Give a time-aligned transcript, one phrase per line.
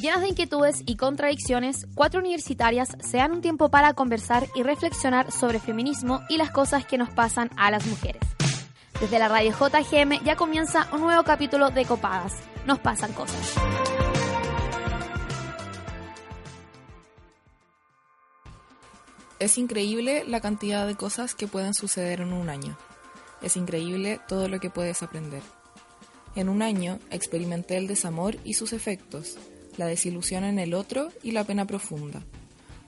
[0.00, 5.32] Llenas de inquietudes y contradicciones, cuatro universitarias se dan un tiempo para conversar y reflexionar
[5.32, 8.22] sobre feminismo y las cosas que nos pasan a las mujeres.
[9.00, 12.34] Desde la radio JGM ya comienza un nuevo capítulo de Copadas.
[12.64, 13.54] Nos pasan cosas.
[19.40, 22.78] Es increíble la cantidad de cosas que pueden suceder en un año.
[23.42, 25.42] Es increíble todo lo que puedes aprender.
[26.36, 29.38] En un año experimenté el desamor y sus efectos,
[29.78, 32.20] la desilusión en el otro y la pena profunda.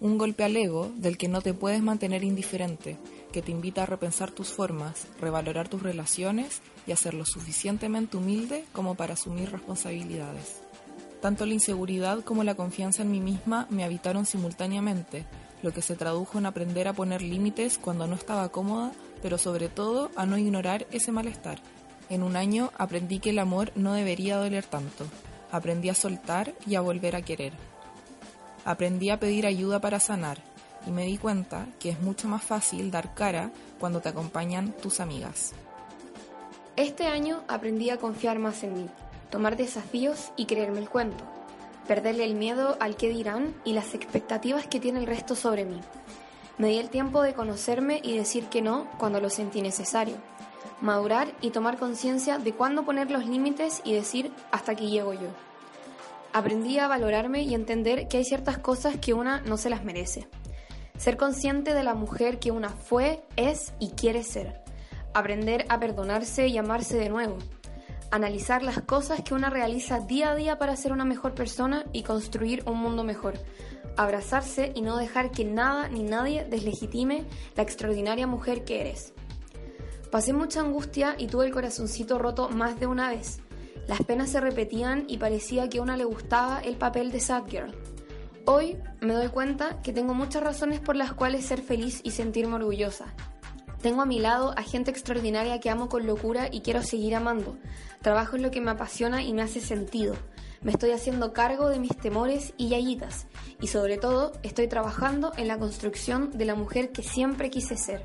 [0.01, 2.99] Un golpe al ego del que no te puedes mantener indiferente,
[3.33, 8.95] que te invita a repensar tus formas, revalorar tus relaciones y hacerlo suficientemente humilde como
[8.95, 10.61] para asumir responsabilidades.
[11.21, 15.27] Tanto la inseguridad como la confianza en mí misma me habitaron simultáneamente,
[15.63, 19.69] lo que se tradujo en aprender a poner límites cuando no estaba cómoda, pero sobre
[19.69, 21.61] todo a no ignorar ese malestar.
[22.09, 25.05] En un año aprendí que el amor no debería doler tanto.
[25.53, 27.53] Aprendí a soltar y a volver a querer.
[28.65, 30.39] Aprendí a pedir ayuda para sanar
[30.87, 35.01] y me di cuenta que es mucho más fácil dar cara cuando te acompañan tus
[35.01, 35.53] amigas.
[36.77, 38.87] Este año aprendí a confiar más en mí,
[39.31, 41.25] tomar desafíos y creerme el cuento
[41.91, 45.81] perderle el miedo al qué dirán y las expectativas que tiene el resto sobre mí.
[46.57, 50.15] Me di el tiempo de conocerme y decir que no cuando lo sentí necesario.
[50.81, 55.31] Madurar y tomar conciencia de cuándo poner los límites y decir hasta aquí llego yo.
[56.33, 60.29] Aprendí a valorarme y entender que hay ciertas cosas que una no se las merece.
[60.97, 64.63] Ser consciente de la mujer que una fue, es y quiere ser.
[65.15, 67.39] Aprender a perdonarse y amarse de nuevo
[68.11, 72.03] analizar las cosas que una realiza día a día para ser una mejor persona y
[72.03, 73.35] construir un mundo mejor.
[73.97, 77.25] Abrazarse y no dejar que nada ni nadie deslegitime
[77.57, 79.13] la extraordinaria mujer que eres.
[80.11, 83.41] Pasé mucha angustia y tuve el corazoncito roto más de una vez.
[83.91, 87.49] Las penas se repetían y parecía que a una le gustaba el papel de Sad
[87.49, 87.75] Girl.
[88.45, 92.55] Hoy me doy cuenta que tengo muchas razones por las cuales ser feliz y sentirme
[92.55, 93.07] orgullosa.
[93.83, 97.59] Tengo a mi lado a gente extraordinaria que amo con locura y quiero seguir amando.
[98.01, 100.15] Trabajo en lo que me apasiona y me hace sentido.
[100.63, 103.27] Me estoy haciendo cargo de mis temores y yayitas.
[103.61, 108.05] Y sobre todo, estoy trabajando en la construcción de la mujer que siempre quise ser.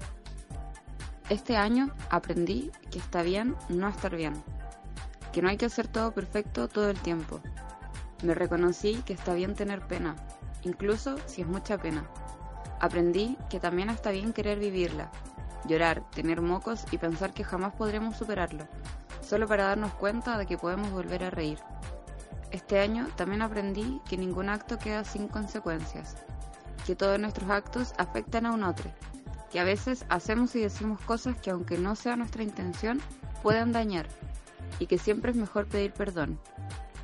[1.29, 4.33] Este año aprendí que está bien no estar bien.
[5.35, 7.41] Que no hay que hacer todo perfecto todo el tiempo.
[8.23, 10.15] Me reconocí que está bien tener pena,
[10.63, 12.09] incluso si es mucha pena.
[12.79, 15.11] Aprendí que también está bien querer vivirla
[15.67, 18.67] llorar, tener mocos y pensar que jamás podremos superarlo,
[19.21, 21.59] solo para darnos cuenta de que podemos volver a reír.
[22.51, 26.15] Este año también aprendí que ningún acto queda sin consecuencias,
[26.85, 28.89] que todos nuestros actos afectan a un otro,
[29.51, 33.01] que a veces hacemos y decimos cosas que aunque no sea nuestra intención,
[33.41, 34.07] pueden dañar,
[34.79, 36.39] y que siempre es mejor pedir perdón,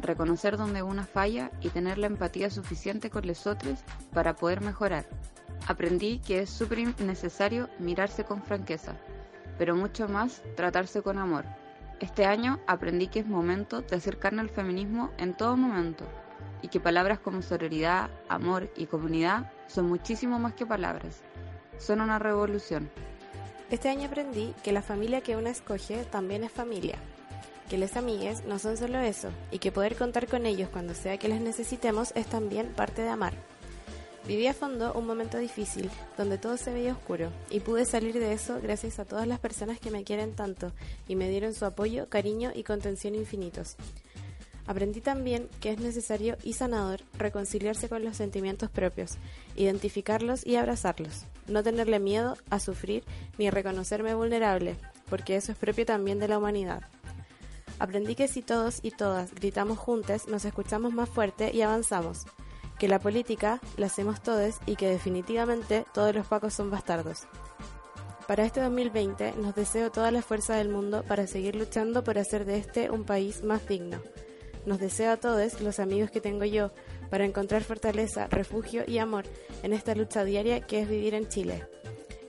[0.01, 3.79] reconocer donde una falla y tener la empatía suficiente con los otros
[4.13, 5.05] para poder mejorar.
[5.67, 8.95] Aprendí que es súper necesario mirarse con franqueza,
[9.57, 11.45] pero mucho más tratarse con amor.
[11.99, 16.05] Este año aprendí que es momento de acercarnos al feminismo en todo momento
[16.63, 21.21] y que palabras como sororidad, amor y comunidad son muchísimo más que palabras.
[21.77, 22.89] Son una revolución.
[23.69, 26.97] Este año aprendí que la familia que uno escoge también es familia,
[27.71, 31.17] que les amigues no son solo eso y que poder contar con ellos cuando sea
[31.17, 33.33] que les necesitemos es también parte de amar.
[34.27, 38.33] Viví a fondo un momento difícil, donde todo se veía oscuro, y pude salir de
[38.33, 40.73] eso gracias a todas las personas que me quieren tanto
[41.07, 43.77] y me dieron su apoyo, cariño y contención infinitos.
[44.67, 49.13] Aprendí también que es necesario y sanador reconciliarse con los sentimientos propios,
[49.55, 53.05] identificarlos y abrazarlos, no tenerle miedo a sufrir
[53.37, 54.75] ni reconocerme vulnerable,
[55.09, 56.83] porque eso es propio también de la humanidad.
[57.81, 62.27] Aprendí que si todos y todas gritamos juntos, nos escuchamos más fuerte y avanzamos
[62.77, 67.23] que la política la hacemos todos y que definitivamente todos los pacos son bastardos.
[68.27, 72.45] Para este 2020 nos deseo toda la fuerza del mundo para seguir luchando por hacer
[72.45, 73.99] de este un país más digno.
[74.67, 76.69] Nos deseo a todos los amigos que tengo yo
[77.09, 79.25] para encontrar fortaleza, refugio y amor
[79.63, 81.65] en esta lucha diaria que es vivir en Chile.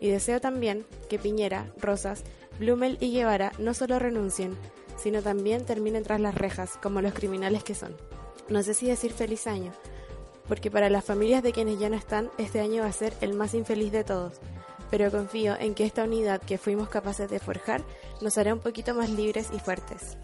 [0.01, 2.25] Y deseo también que Piñera, Rosas,
[2.59, 4.57] Blumel y Guevara no solo renuncien,
[5.03, 7.97] sino también terminen tras las rejas como los criminales que son.
[8.49, 9.73] No sé si decir feliz año,
[10.49, 13.35] porque para las familias de quienes ya no están, este año va a ser el
[13.35, 14.35] más infeliz de todos.
[14.91, 17.83] Pero confío en que esta unidad que fuimos capaces de forjar
[18.21, 20.17] nos hará un poquito más libres y fuertes.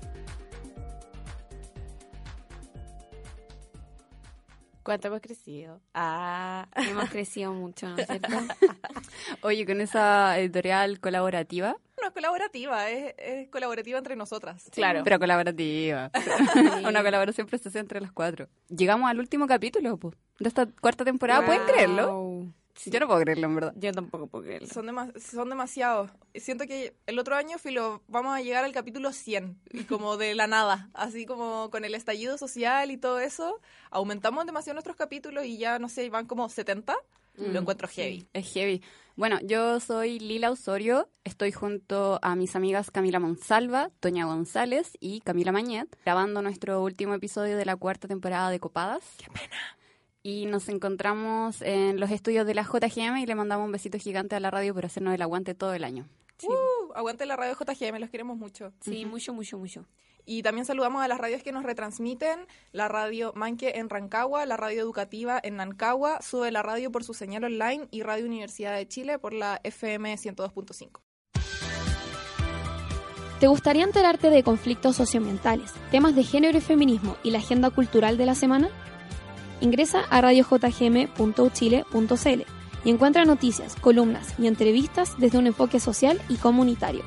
[4.82, 5.80] ¿Cuánto hemos crecido?
[5.92, 8.28] Ah, hemos crecido mucho, ¿no es cierto?
[9.42, 11.76] Oye, con esa editorial colaborativa
[12.08, 14.68] nos colaborativa, es, es colaborativa entre nosotras.
[14.72, 15.02] Claro.
[15.04, 16.10] Pero colaborativa.
[16.88, 18.48] Una colaboración preciosa entre las cuatro.
[18.68, 21.44] Llegamos al último capítulo po, de esta cuarta temporada.
[21.44, 22.46] ¿Pueden creerlo?
[22.86, 23.72] Yo no puedo creerlo, en verdad.
[23.76, 24.68] Yo tampoco puedo creerlo.
[24.68, 26.10] Son, demas- son demasiados.
[26.36, 30.36] Siento que el otro año, Filo, vamos a llegar al capítulo 100, y como de
[30.36, 35.44] la nada, así como con el estallido social y todo eso, aumentamos demasiado nuestros capítulos
[35.44, 36.94] y ya, no sé, van como 70.
[37.38, 38.26] Lo encuentro heavy.
[38.32, 38.82] Es heavy.
[39.16, 41.08] Bueno, yo soy Lila Osorio.
[41.24, 47.14] Estoy junto a mis amigas Camila Monsalva, Toña González y Camila Mañet, grabando nuestro último
[47.14, 49.02] episodio de la cuarta temporada de Copadas.
[49.18, 49.56] ¡Qué pena!
[50.22, 54.36] Y nos encontramos en los estudios de la JGM y le mandamos un besito gigante
[54.36, 56.06] a la radio por hacernos el aguante todo el año.
[56.46, 58.72] Uh, aguante la radio JGM, los queremos mucho.
[58.80, 59.84] Sí, mucho, mucho, mucho.
[60.24, 64.58] Y también saludamos a las radios que nos retransmiten, la radio Manque en Rancagua, la
[64.58, 68.86] radio educativa en Nancagua, Sube la Radio por su señal online y Radio Universidad de
[68.86, 71.00] Chile por la FM 102.5.
[73.40, 78.18] ¿Te gustaría enterarte de conflictos socioambientales, temas de género y feminismo y la agenda cultural
[78.18, 78.68] de la semana?
[79.60, 87.04] Ingresa a radiojgm.uchile.cl y encuentra noticias, columnas y entrevistas desde un enfoque social y comunitario.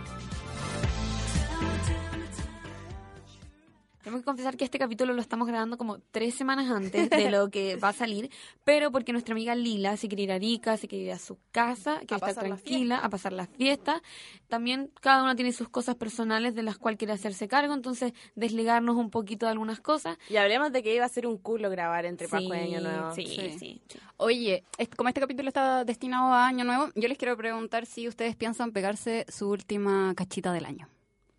[4.22, 7.76] Que confesar que este capítulo lo estamos grabando como tres semanas antes de lo que
[7.76, 8.30] va a salir,
[8.64, 11.38] pero porque nuestra amiga Lila se quiere ir a Arica, se quiere ir a su
[11.52, 14.02] casa, quiere estar pasar la tranquila, a pasar las fiestas.
[14.48, 18.96] También cada una tiene sus cosas personales de las cuales quiere hacerse cargo, entonces desligarnos
[18.96, 20.18] un poquito de algunas cosas.
[20.30, 22.82] Y hablemos de que iba a ser un culo grabar entre Pascua y Sí, Año
[22.82, 23.16] Nuevo.
[23.16, 23.36] Sí, Sí.
[23.36, 23.60] sí.
[23.88, 24.00] sí.
[24.18, 28.08] Oye, es- como este capítulo está destinado a Año Nuevo, yo les quiero preguntar si
[28.08, 30.88] ustedes piensan pegarse su última cachita del año.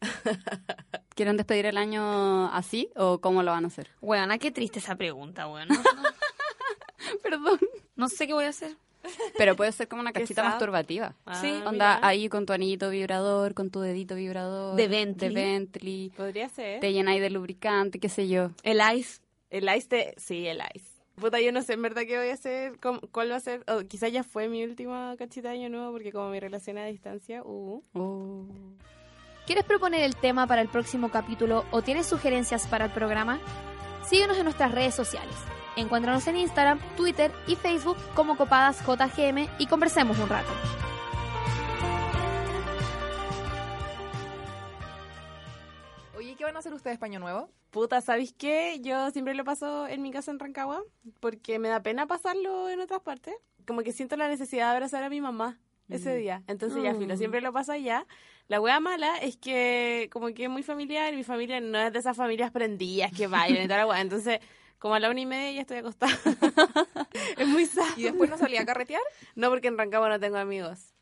[1.14, 3.88] ¿Quieren despedir el año así o cómo lo van a hacer?
[4.00, 5.68] Weona, qué triste esa pregunta, weón.
[7.12, 7.58] No, Perdón.
[7.96, 8.76] no sé qué voy a hacer.
[9.36, 10.50] Pero puede ser como una cachita sad.
[10.50, 11.14] masturbativa.
[11.26, 11.50] Ah, Sí.
[11.66, 11.98] Onda mira.
[12.06, 14.76] ahí con tu anillito vibrador, con tu dedito vibrador.
[14.76, 15.34] De Bentley.
[15.34, 16.10] De Bentley.
[16.16, 16.80] Podría ser.
[16.80, 18.50] Te llenáis de lubricante, qué sé yo.
[18.62, 19.20] El ice.
[19.50, 20.14] El ice de...
[20.16, 20.86] Sí, el ice.
[21.16, 23.62] Puta, yo no sé en verdad qué voy a hacer, cómo- cuál va a ser,
[23.68, 26.86] o quizás ya fue mi última cachita de año nuevo, porque como mi relación a
[26.86, 28.46] distancia, uh, Oh.
[29.46, 33.40] ¿Quieres proponer el tema para el próximo capítulo o tienes sugerencias para el programa?
[34.04, 35.34] Síguenos en nuestras redes sociales.
[35.74, 40.48] Encuéntranos en Instagram, Twitter y Facebook como Copadas JGM y conversemos un rato.
[46.16, 47.48] Oye, ¿qué van a hacer ustedes para Año Nuevo?
[47.72, 48.78] puta, ¿sabéis qué?
[48.80, 50.84] Yo siempre lo paso en mi casa en Rancagua,
[51.18, 53.34] porque me da pena pasarlo en otras partes.
[53.66, 55.58] Como que siento la necesidad de abrazar a mi mamá
[55.94, 56.42] ese día.
[56.46, 58.06] Entonces ya, filo, siempre lo paso allá.
[58.48, 61.98] La wea mala es que como que es muy familiar, mi familia no es de
[61.98, 64.00] esas familias prendidas que bailan y toda la wea.
[64.00, 64.40] Entonces,
[64.78, 66.12] como a la una y media ya estoy acostada.
[67.38, 67.96] es muy sad.
[67.96, 69.02] ¿Y después no salía a carretear?
[69.36, 70.92] No, porque en Rancagua no tengo amigos.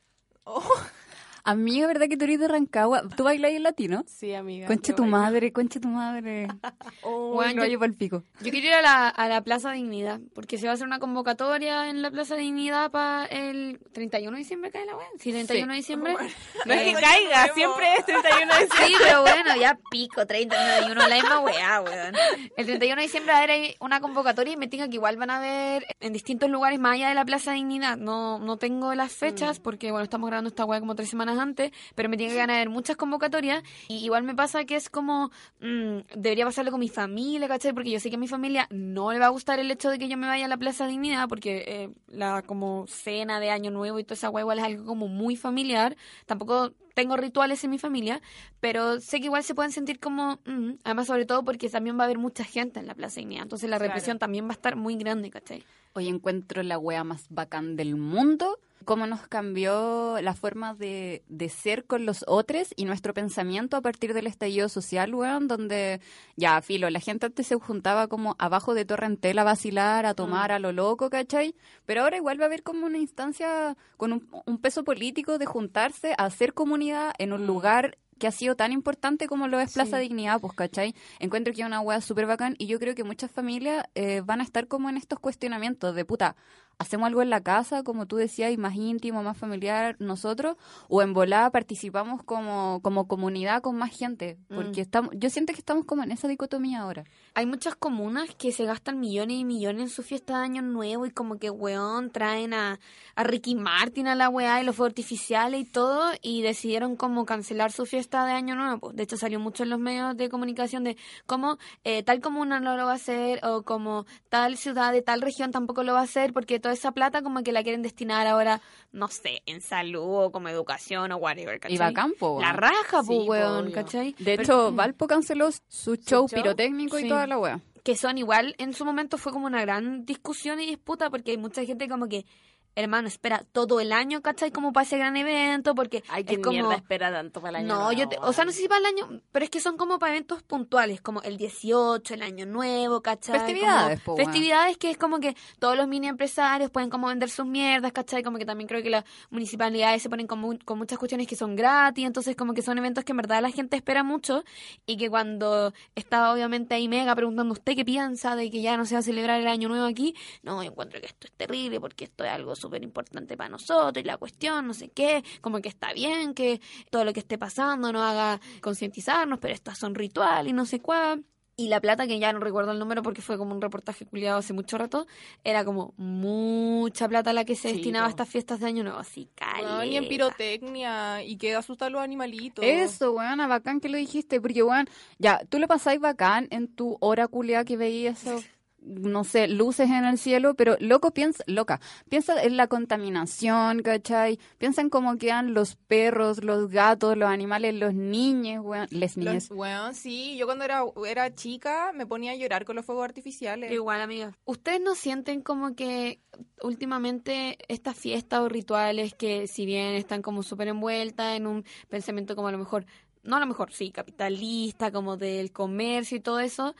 [1.45, 3.03] Amiga, ¿verdad que tú eres de Rancagua?
[3.17, 4.05] ¿Tú bailas en latino?
[4.07, 4.67] Sí, amiga.
[4.67, 5.17] Conche tu bailo.
[5.17, 6.49] madre, conche tu madre.
[7.03, 8.25] Oh, Bueno, no, yo- pa'l pico.
[8.43, 10.99] Yo quiero ir a la, a la Plaza Dignidad, porque se va a hacer una
[10.99, 15.07] convocatoria en la Plaza Dignidad para el 31 de diciembre, ¿cae la wea?
[15.19, 16.15] Sí, 31 de diciembre.
[16.67, 18.87] No es que caiga, siempre es 31 de diciembre.
[18.87, 22.15] Sí, pero bueno, ya pico, 31, la misma weá, weón.
[22.57, 25.17] El 31 de diciembre va a haber ahí una convocatoria y me tenga que igual
[25.17, 27.97] van a ver en distintos lugares más allá de la Plaza Dignidad.
[27.97, 31.71] No, no tengo las fechas porque, bueno, estamos grabando esta weá como tres semanas antes,
[31.95, 35.31] pero me tiene que ganar muchas convocatorias y igual me pasa que es como,
[35.61, 37.73] mm, debería pasarlo con mi familia, ¿cachai?
[37.73, 39.99] Porque yo sé que a mi familia no le va a gustar el hecho de
[39.99, 43.71] que yo me vaya a la Plaza Dignidad porque eh, la como cena de Año
[43.71, 45.97] Nuevo y toda esa weá igual es algo como muy familiar.
[46.27, 48.21] Tampoco tengo rituales en mi familia,
[48.61, 52.03] pero sé que igual se pueden sentir como, mm, además sobre todo porque también va
[52.03, 53.91] a haber mucha gente en la Plaza Dignidad, entonces la Claro.
[53.93, 55.63] represión también va a estar muy grande, ¿cachai?
[55.93, 58.59] Hoy encuentro la wea más bacán del mundo.
[58.85, 63.83] Cómo nos cambió la forma de, de ser con los otros y nuestro pensamiento a
[63.83, 66.01] partir del estallido social, weón, donde
[66.37, 70.51] ya, filo, la gente antes se juntaba como abajo de Torrentel a vacilar, a tomar
[70.51, 71.55] a lo loco, ¿cachai?
[71.85, 75.47] Pero ahora igual va a haber como una instancia con un, un peso político de
[75.47, 79.73] juntarse a hacer comunidad en un lugar que ha sido tan importante como lo es
[79.73, 80.95] Plaza Dignidad, pues, ¿cachai?
[81.19, 84.41] Encuentro que es una wea súper bacán y yo creo que muchas familias eh, van
[84.41, 86.37] a estar como en estos cuestionamientos de puta,
[86.81, 90.57] hacemos algo en la casa, como tú decías, y más íntimo, más familiar nosotros,
[90.89, 95.59] o en volada participamos como, como comunidad con más gente, porque estamos, yo siento que
[95.59, 97.05] estamos como en esa dicotomía ahora.
[97.35, 101.05] Hay muchas comunas que se gastan millones y millones en su fiesta de Año Nuevo
[101.05, 102.81] y como que, weón, traen a,
[103.15, 107.27] a Ricky Martin a la weá y los fuegos artificiales y todo y decidieron como
[107.27, 108.93] cancelar su fiesta de Año Nuevo.
[108.95, 110.97] De hecho, salió mucho en los medios de comunicación de
[111.27, 115.21] cómo eh, tal comuna no lo va a hacer o como tal ciudad de tal
[115.21, 117.83] región tampoco lo va a hacer porque todas toda esa plata como que la quieren
[117.83, 118.61] destinar ahora,
[118.93, 121.75] no sé, en salud o como educación o whatever, ¿cachai?
[121.75, 123.71] Y bacán, po, La raja, pues, weón.
[123.73, 124.15] ¿cachai?
[124.19, 126.29] De Pero- hecho, Valpo canceló su show, show?
[126.29, 127.07] pirotécnico Sí.
[127.07, 127.61] y toda la wea.
[127.83, 131.39] que son igual, en su momento fue como una gran discusión y disputa porque hay
[131.39, 132.27] mucha gente como que,
[132.75, 134.51] hermano, espera todo el año, ¿cachai?
[134.53, 136.53] Como para ese gran evento, porque Ay, es que como...
[136.53, 138.69] mierda espera tanto para el año No, yo nuevo, te- o sea, no sé si
[138.69, 142.23] para el año, pero es que son como para eventos puntuales, como el 18, el
[142.23, 143.39] año nuevo, ¿cachai?
[143.39, 144.27] Festividades, Como po, weón.
[144.33, 148.23] Festividades que es como que todos los mini empresarios pueden como vender sus mierdas, ¿cachai?
[148.23, 151.37] Como que también creo que las municipalidades se ponen con, mu- con muchas cuestiones que
[151.37, 154.45] son gratis, entonces como que son eventos que en verdad la gente espera mucho
[154.87, 158.85] y que cuando estaba obviamente ahí Mega preguntando usted qué piensa de que ya no
[158.85, 161.81] se va a celebrar el año nuevo aquí, no, yo encuentro que esto es terrible
[161.81, 165.61] porque esto es algo súper importante para nosotros y la cuestión, no sé qué, como
[165.61, 169.95] que está bien que todo lo que esté pasando nos haga concientizarnos, pero estas son
[169.95, 171.25] rituales y no sé cuál.
[171.57, 174.39] Y la plata, que ya no recuerdo el número porque fue como un reportaje culiado
[174.39, 175.07] hace mucho rato,
[175.45, 178.99] era como mucha plata la que se Sí, destinaba a estas fiestas de Año Nuevo.
[178.99, 179.29] Así,
[179.63, 180.09] Weón, y en caleta.
[180.09, 182.65] pirotecnia, y que asusta a los animalitos.
[182.65, 184.89] Eso, weón, bacán que lo dijiste, porque, weón,
[185.19, 188.43] ya, tú lo pasáis bacán en tu hora culiada que veías eso,
[188.83, 194.39] no sé, luces en el cielo, pero loco piensa, loca, piensa en la contaminación, ¿cachai?
[194.59, 199.51] Piensa en cómo quedan los perros, los gatos, los animales, los niños, weón, les niñas.
[199.51, 203.71] weón, sí, yo cuando era, era chica me ponía a llorar con los fuegos artificiales.
[203.71, 204.33] Igual, amiga.
[204.45, 206.21] ¿Ustedes no sienten como que
[206.63, 212.35] últimamente estas fiestas o rituales que si bien están como súper envueltas en un pensamiento
[212.35, 212.87] como a lo mejor,
[213.23, 216.75] no a lo mejor, sí, capitalista, como del comercio y todo eso,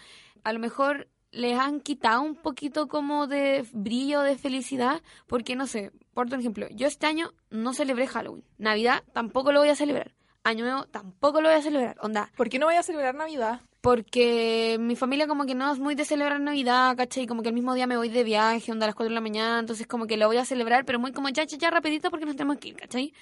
[0.45, 5.67] a lo mejor les han quitado un poquito como de brillo, de felicidad, porque no
[5.67, 10.13] sé, por ejemplo, yo este año no celebré Halloween, Navidad tampoco lo voy a celebrar,
[10.43, 13.61] Año Nuevo tampoco lo voy a celebrar, onda, ¿Por qué no voy a celebrar Navidad?
[13.81, 17.27] porque mi familia como que no es muy de celebrar Navidad, ¿cachai?
[17.27, 19.21] Como que el mismo día me voy de viaje, onda a las 4 de la
[19.21, 22.11] mañana, entonces como que lo voy a celebrar, pero muy como ya, ya, ya, rapidito
[22.11, 23.15] porque nos tenemos que ir, ¿cachai?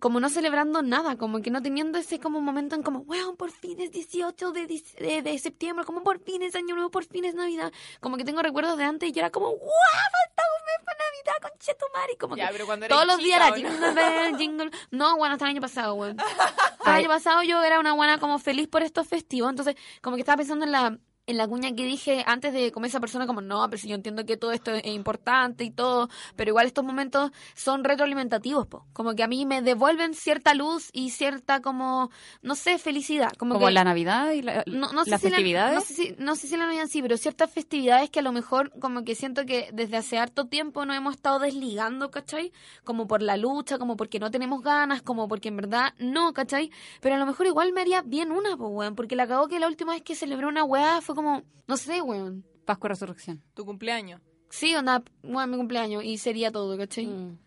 [0.00, 3.50] Como no celebrando nada, como que no teniendo ese como momento en como, weón, por
[3.50, 7.24] fin es 18 de, de, de septiembre, como por fin es Año Nuevo, por fin
[7.24, 7.72] es Navidad.
[8.00, 9.58] Como que tengo recuerdos de antes y yo era como, ¡guau!
[9.60, 12.16] Falta un mes para Navidad, conchetumare.
[12.18, 13.92] Como Ya, que pero cuando era todos los días chica, era ¿o no?
[13.92, 14.70] jingle bell, jingle.
[14.90, 16.16] No, bueno, hasta el año pasado, weón.
[16.84, 20.16] Hasta el año pasado yo era una buena como feliz por estos festivos, entonces como
[20.16, 23.26] que estaba pensando en la en la cuña que dije antes de comer esa persona
[23.26, 26.66] como no, pero si yo entiendo que todo esto es importante y todo, pero igual
[26.66, 28.84] estos momentos son retroalimentativos, po.
[28.92, 32.10] como que a mí me devuelven cierta luz y cierta como
[32.42, 35.30] no sé, felicidad, como, Como que la Navidad y la- no, no sé las si
[35.30, 35.74] la- festividades.
[35.76, 38.32] no, sé si, no sé si la Navidad sí, pero ciertas festividades que a lo
[38.32, 42.52] mejor como que siento que desde hace harto tiempo nos hemos estado desligando, ¿cachai?
[42.84, 46.70] Como por la lucha, como porque no tenemos ganas, como porque en verdad no, ¿cachai?
[47.00, 49.58] Pero a lo mejor igual me haría bien una, pues, weón, porque la cagó que
[49.58, 52.44] la última vez que celebré una weá fue como, no sé, weón.
[52.64, 53.42] Pascua Resurrección.
[53.54, 54.20] Tu cumpleaños.
[54.48, 57.06] Sí, onda, weón, mi cumpleaños y sería todo, ¿cachai?
[57.06, 57.38] Mm.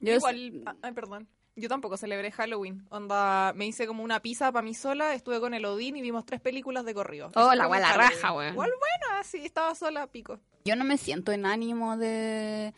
[0.00, 1.28] Yo Igual, ah, ay, perdón.
[1.56, 2.86] Yo tampoco celebré Halloween.
[2.90, 6.24] Onda, me hice como una pizza para mí sola, estuve con el Odín y vimos
[6.24, 7.30] tres películas de corrido.
[7.34, 8.54] Oh, la la raja, weón.
[8.54, 10.40] Igual buena, sí, estaba sola, pico.
[10.64, 12.72] Yo no me siento en ánimo de,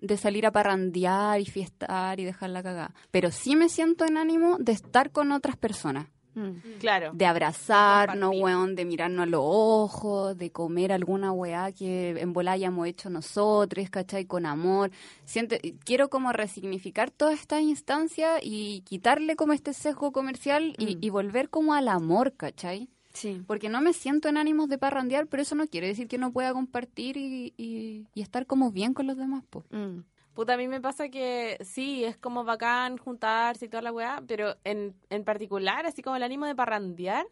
[0.00, 2.94] de salir a parrandear y fiestar y dejar la cagada.
[3.10, 6.08] Pero sí me siento en ánimo de estar con otras personas.
[6.38, 6.78] Mm.
[6.78, 7.10] Claro.
[7.14, 12.52] De abrazarnos, weón, de mirarnos a los ojos, de comer alguna weá que en bola
[12.52, 14.24] hayamos hecho nosotros, ¿cachai?
[14.26, 14.90] Con amor.
[15.24, 20.98] Siento, quiero como resignificar toda esta instancia y quitarle como este sesgo comercial y, Mm.
[21.00, 22.88] y volver como al amor, ¿cachai?
[23.14, 23.42] Sí.
[23.46, 26.30] Porque no me siento en ánimos de parrandear, pero eso no quiere decir que no
[26.30, 29.42] pueda compartir y, y- y estar como bien con los demás.
[29.70, 30.00] Mm.
[30.38, 34.22] Puta, a mí me pasa que sí, es como bacán juntarse y toda la weá,
[34.24, 37.26] pero en, en particular, así como el ánimo de parrandear,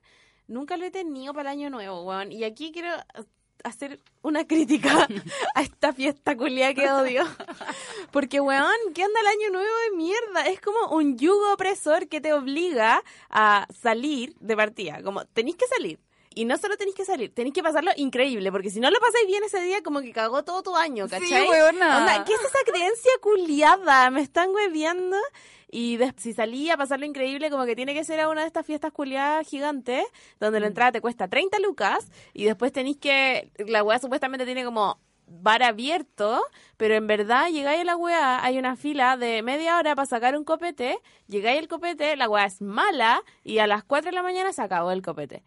[0.49, 2.33] nunca lo he tenido para el año nuevo, weón.
[2.33, 2.89] Y aquí quiero
[3.63, 5.07] hacer una crítica
[5.55, 7.23] a esta fiesta culia que odio.
[8.11, 10.49] Porque, weón, ¿qué onda el año nuevo de mierda?
[10.49, 15.01] Es como un yugo opresor que te obliga a salir de partida.
[15.05, 16.01] Como, tenéis que salir.
[16.37, 19.27] Y no solo tenéis que salir, tenéis que pasarlo increíble, porque si no lo pasáis
[19.27, 21.49] bien ese día, como que cagó todo tu año, ¿cachai?
[21.49, 21.97] weona.
[21.97, 24.11] Onda, ¿qué es esa creencia culiada?
[24.11, 25.17] Me están hueviando.
[25.71, 28.67] Y si salía a pasarlo increíble, como que tiene que ser a una de estas
[28.67, 30.05] fiestas culiadas gigantes,
[30.39, 33.51] donde la entrada te cuesta 30 lucas, y después tenéis que.
[33.67, 36.43] La weá supuestamente tiene como bar abierto,
[36.77, 40.37] pero en verdad llegáis a la weá, hay una fila de media hora para sacar
[40.37, 44.23] un copete, llegáis al copete, la weá es mala, y a las 4 de la
[44.23, 45.43] mañana se acabó el copete.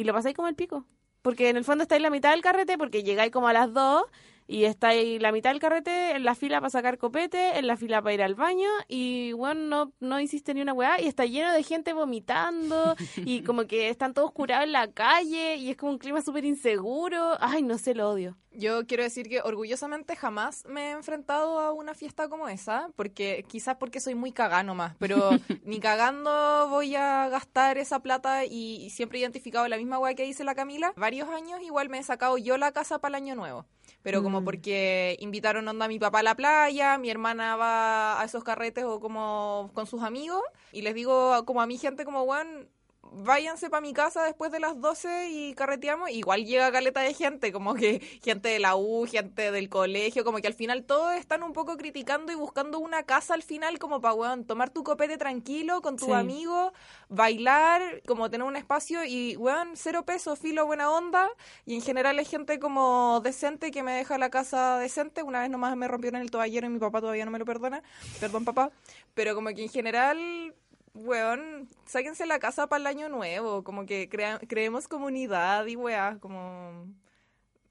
[0.00, 0.86] Y lo pasáis como el pico.
[1.20, 4.04] Porque en el fondo estáis la mitad del carrete, porque llegáis como a las 2
[4.50, 8.02] y estáis la mitad del carrete en la fila para sacar copete, en la fila
[8.02, 11.52] para ir al baño y bueno, no, no hiciste ni una weá y está lleno
[11.52, 15.92] de gente vomitando y como que están todos curados en la calle y es como
[15.92, 17.36] un clima súper inseguro.
[17.40, 18.36] Ay, no sé, lo odio.
[18.52, 23.44] Yo quiero decir que orgullosamente jamás me he enfrentado a una fiesta como esa, porque
[23.46, 25.30] quizás porque soy muy cagano más, pero
[25.64, 30.14] ni cagando voy a gastar esa plata y, y siempre he identificado la misma weá
[30.14, 30.92] que dice la Camila.
[30.96, 33.66] Varios años igual me he sacado yo la casa para el año nuevo.
[34.02, 38.24] Pero como porque invitaron onda a mi papá a la playa, mi hermana va a
[38.24, 40.42] esos carretes o como con sus amigos,
[40.72, 42.68] y les digo como a mi gente como, weón,
[43.02, 46.10] váyanse para mi casa después de las 12 y carreteamos.
[46.10, 50.38] Igual llega caleta de gente, como que gente de la U, gente del colegio, como
[50.38, 54.00] que al final todos están un poco criticando y buscando una casa al final como
[54.00, 56.12] para, weón, tomar tu copete tranquilo con tu Sí.
[56.12, 56.72] amigo,
[57.08, 61.28] bailar, como tener un espacio y, weón, cero peso, filo, buena onda.
[61.66, 65.22] Y en general es gente como decente que me deja la casa decente.
[65.22, 67.82] Una vez nomás me rompieron el toallero y mi papá todavía no me lo perdona.
[68.20, 68.70] Perdón, papá.
[69.14, 70.54] Pero como que en general
[70.94, 76.18] weón, sáquense la casa para el año nuevo, como que crea- creemos comunidad y weá,
[76.20, 76.86] como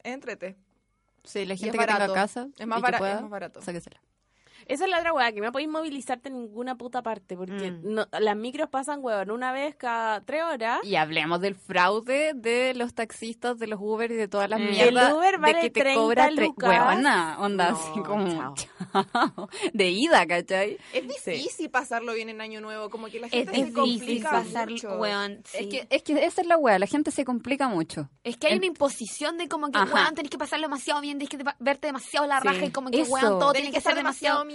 [0.04, 0.56] entrete.
[1.24, 3.62] Sí, la gente que tenga casa Es más bara- es más barato.
[3.62, 4.02] sáquesela.
[4.70, 7.80] Esa es la otra weá, que no podéis movilizarte en ninguna puta parte, porque Mm.
[7.94, 10.80] no- las micros pasan, weón, una vez cada tres horas.
[10.84, 14.70] Y hablemos del fraude de los taxistas, de los Uber y de todas las Mm.
[14.70, 15.10] mierdas.
[15.10, 16.70] El Uber vale de que te 30 cobra lucas.
[16.70, 18.54] Weona, onda No, así como chao.
[18.94, 19.50] chao.
[19.74, 20.78] de ida, ¿cachai?
[20.94, 24.30] Es difícil pasarlo bien en año nuevo, como que la Es gente se difícil complica
[24.32, 24.98] pasar, mucho.
[24.98, 25.42] weón.
[25.46, 25.70] Es, sí.
[25.70, 28.10] que, es que esa es la wea, la gente se complica mucho.
[28.24, 29.94] Es que hay En- una imposición de como que, Ajá.
[29.94, 32.48] weón, tenés que pasarlo demasiado bien, tenés que te- verte demasiado la Sí.
[32.48, 33.12] raja y como que, Eso.
[33.12, 34.46] weón, todo Tenés tiene que ser demasiado...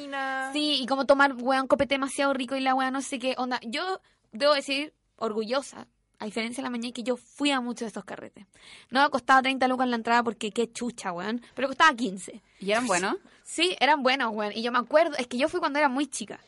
[0.53, 3.61] Sí, y como tomar, weón, copete demasiado rico y la weón no sé qué onda.
[3.63, 4.01] Yo
[4.33, 5.87] debo decir, orgullosa,
[6.19, 8.47] a diferencia de la mañana, que yo fui a muchos de estos carretes.
[8.91, 12.43] No costaba 30 lucas en la entrada porque qué chucha, weón, pero costaba 15.
[12.61, 13.17] ¿Y eran buenos?
[13.43, 14.53] Sí, eran buenos, weón.
[14.55, 16.41] Y yo me acuerdo, es que yo fui cuando era muy chica.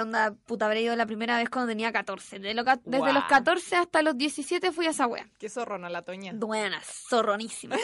[0.00, 2.38] Onda, puta, habré ido la primera vez cuando tenía 14.
[2.38, 3.12] De lo desde Guau.
[3.12, 5.26] los 14 hasta los 17 fui a esa wea.
[5.38, 6.32] Qué zorrona la Toña.
[6.34, 7.76] Buena, zorronísima.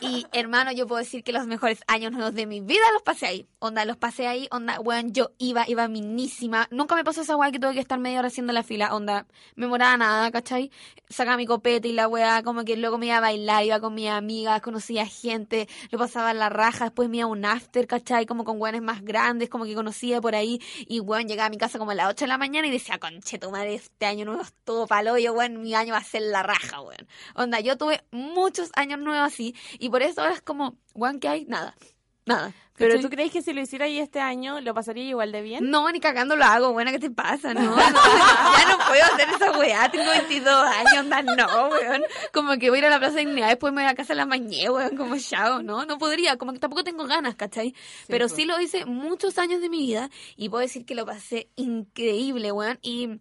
[0.00, 3.48] y hermano, yo puedo decir que los mejores años de mi vida los pasé ahí.
[3.58, 6.68] Onda, los pasé ahí, onda, weón, yo iba, iba minísima.
[6.70, 8.94] Nunca me pasó esa weá que tuve que estar media hora haciendo la fila.
[8.94, 10.70] Onda, me moraba nada, ¿cachai?
[11.08, 13.94] Sacaba mi copete y la weá, como que luego me iba a bailar, iba con
[13.94, 17.86] mis amigas, conocía gente, lo pasaba en la raja, después me iba a un after,
[17.86, 18.26] ¿cachai?
[18.26, 20.60] Como con weones más grandes, como que conocía por ahí.
[20.86, 23.38] Y weón, a mi casa como a las 8 de la mañana y decía, conche
[23.38, 26.22] tu madre, este año nuevo es todo palo, yo, weón, mi año va a ser
[26.22, 27.06] la raja, weón.
[27.34, 31.28] Onda, yo tuve muchos años nuevos así y por eso ahora es como, weón, ¿qué
[31.28, 31.44] hay?
[31.46, 31.74] Nada.
[32.26, 32.52] Nada.
[32.78, 33.02] Pero ¿Cachai?
[33.02, 35.70] tú crees que si lo hiciera ahí este año, lo pasaría igual de bien?
[35.70, 37.52] No, ni cagando lo hago, buena, ¿qué te pasa?
[37.52, 42.02] No, no, ya no puedo hacer esa weá, tengo 22 años, onda, no, weón.
[42.32, 44.12] Como que voy a ir a la Plaza de Dignidad, después me voy a casa
[44.12, 47.74] a la mañana, weón, como chao, no, no podría, como que tampoco tengo ganas, ¿cachai?
[48.06, 48.36] Pero pues.
[48.36, 52.52] sí lo hice muchos años de mi vida y puedo decir que lo pasé increíble,
[52.52, 53.20] weón, y...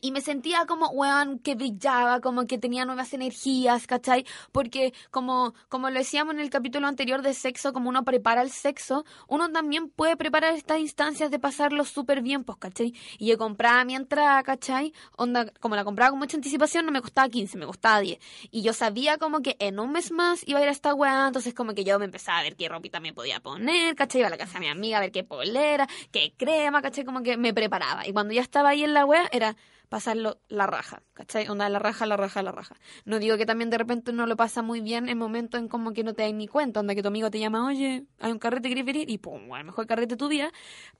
[0.00, 4.24] Y me sentía como, weón, que brillaba, como que tenía nuevas energías, ¿cachai?
[4.52, 8.50] Porque como, como lo decíamos en el capítulo anterior de sexo, como uno prepara el
[8.50, 12.94] sexo, uno también puede preparar estas instancias de pasarlo súper bien, pues, ¿cachai?
[13.18, 14.92] Y yo compraba mi entrada, ¿cachai?
[15.16, 18.18] Onda, como la compraba con mucha anticipación, no me costaba 15, me costaba 10.
[18.50, 21.26] Y yo sabía como que en un mes más iba a ir a esta weá,
[21.26, 24.20] entonces como que yo me empezaba a ver qué ropita me podía poner, ¿cachai?
[24.20, 27.04] Iba a la casa de mi amiga a ver qué polera, qué crema, ¿cachai?
[27.04, 28.06] Como que me preparaba.
[28.06, 29.56] Y cuando ya estaba ahí en la weá, era
[29.88, 31.48] pasarlo la raja, ¿cachai?
[31.48, 32.76] Onda, la raja, la raja, la raja.
[33.04, 35.92] No digo que también de repente uno lo pasa muy bien en momentos en como
[35.92, 38.38] que no te das ni cuenta, onda que tu amigo te llama, oye, hay un
[38.38, 39.08] carrete, ¿quieres venir?
[39.10, 40.52] Y pum, bueno, el mejor carrete tu vida.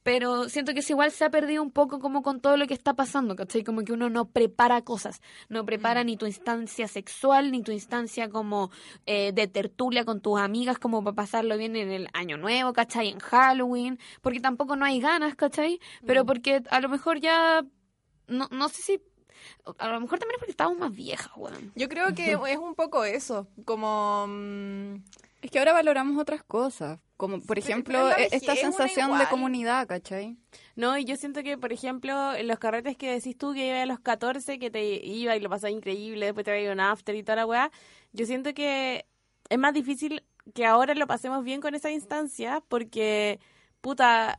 [0.02, 2.74] Pero siento que es igual se ha perdido un poco como con todo lo que
[2.74, 3.64] está pasando, ¿cachai?
[3.64, 8.28] Como que uno no prepara cosas, no prepara ni tu instancia sexual, ni tu instancia
[8.28, 8.70] como
[9.06, 13.08] eh, de tertulia con tus amigas, como para pasarlo bien en el año nuevo, ¿cachai?
[13.08, 15.80] En Halloween, porque tampoco no hay ganas, ¿cachai?
[16.06, 17.64] Pero porque a lo mejor ya
[18.28, 19.02] no, no sé si.
[19.78, 21.72] A lo mejor también es porque estábamos más viejas, weón.
[21.74, 24.26] Yo creo que es un poco eso, como...
[24.28, 24.94] mm,
[25.42, 30.36] Es que ahora valoramos otras cosas, como por ejemplo e- esta sensación de comunidad, ¿cachai?
[30.76, 33.82] No, y yo siento que, por ejemplo, en los carretes que decís tú que iba
[33.82, 37.14] a los 14, que te iba y lo pasaba increíble, después te iba un after
[37.14, 37.70] y toda la weá,
[38.12, 39.04] yo siento que
[39.48, 43.40] es más difícil que ahora lo pasemos bien con esa instancia porque,
[43.80, 44.38] puta,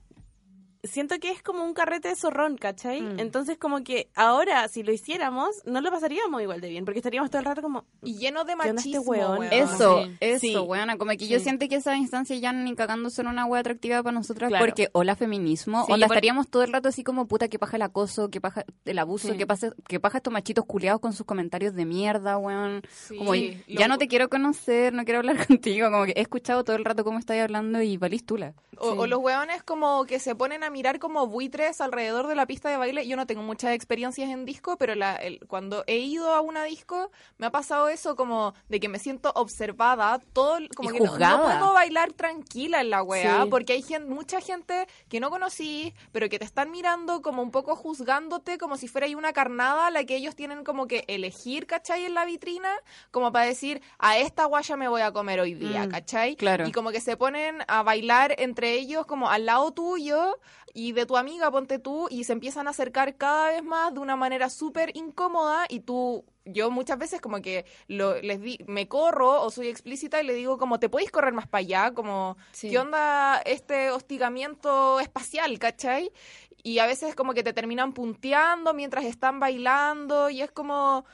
[0.88, 3.02] siento que es como un carrete de zorrón, ¿cachai?
[3.02, 3.20] Mm.
[3.20, 7.30] Entonces como que ahora, si lo hiciéramos, no lo pasaríamos igual de bien, porque estaríamos
[7.30, 7.86] todo el rato como...
[8.04, 9.40] Y lleno de ¿Qué onda este machismo, weón?
[9.40, 9.54] weón.
[9.54, 10.18] Eso, Sí.
[10.20, 10.56] eso, Sí.
[10.58, 14.02] weona, como que yo siento que esas instancias ya ni cagando son una wea atractiva
[14.04, 14.66] para nosotras Claro.
[14.66, 17.78] porque hola feminismo, Sí, onda por- estaríamos todo el rato así como puta que paja
[17.78, 19.38] el acoso, que paja el abuso, Sí.
[19.38, 22.82] que paja, que paja estos machitos culiados con sus comentarios de mierda, weón.
[22.92, 26.64] Sí, como ya no te quiero conocer, no quiero hablar contigo, como que he escuchado
[26.64, 28.54] todo el rato cómo estás hablando y valís tula.
[28.78, 32.46] O, o los hueones como que se ponen a mirar como buitres alrededor de la
[32.46, 33.08] pista de baile.
[33.08, 36.66] Yo no tengo muchas experiencias en disco, pero la, el- cuando he ido a una
[36.66, 41.00] disco me ha pasado eso como de que me siento observada, todo como Y que
[41.00, 43.50] no- puedo bailar tranquila en la wea, Sí.
[43.50, 47.52] porque hay gen- mucha gente que no conocí, pero que te están mirando como un
[47.52, 51.06] poco juzgándote, como si fuera ahí una carnada a la que ellos tienen como que
[51.08, 52.04] elegir, ¿cachai?
[52.04, 52.70] En la vitrina,
[53.12, 56.36] como para decir, a esta guaya me voy a comer hoy día, Mm, ¿cachai?
[56.36, 56.68] claro.
[56.68, 60.38] Y como que se ponen a bailar entre ellos como al lado tuyo
[60.76, 64.00] y de tu amiga, ponte tú, y se empiezan a acercar cada vez más de
[64.02, 66.24] una manera súper incómoda y tú...
[66.48, 70.36] Yo muchas veces como que lo, les di, me corro o soy explícita y le
[70.36, 71.92] digo como, ¿te podéis correr más para allá?
[71.96, 72.70] Como, Sí.
[72.70, 76.12] ¿qué onda este hostigamiento espacial, cachai?
[76.62, 81.06] Y a veces como que te terminan punteando mientras están bailando y es como,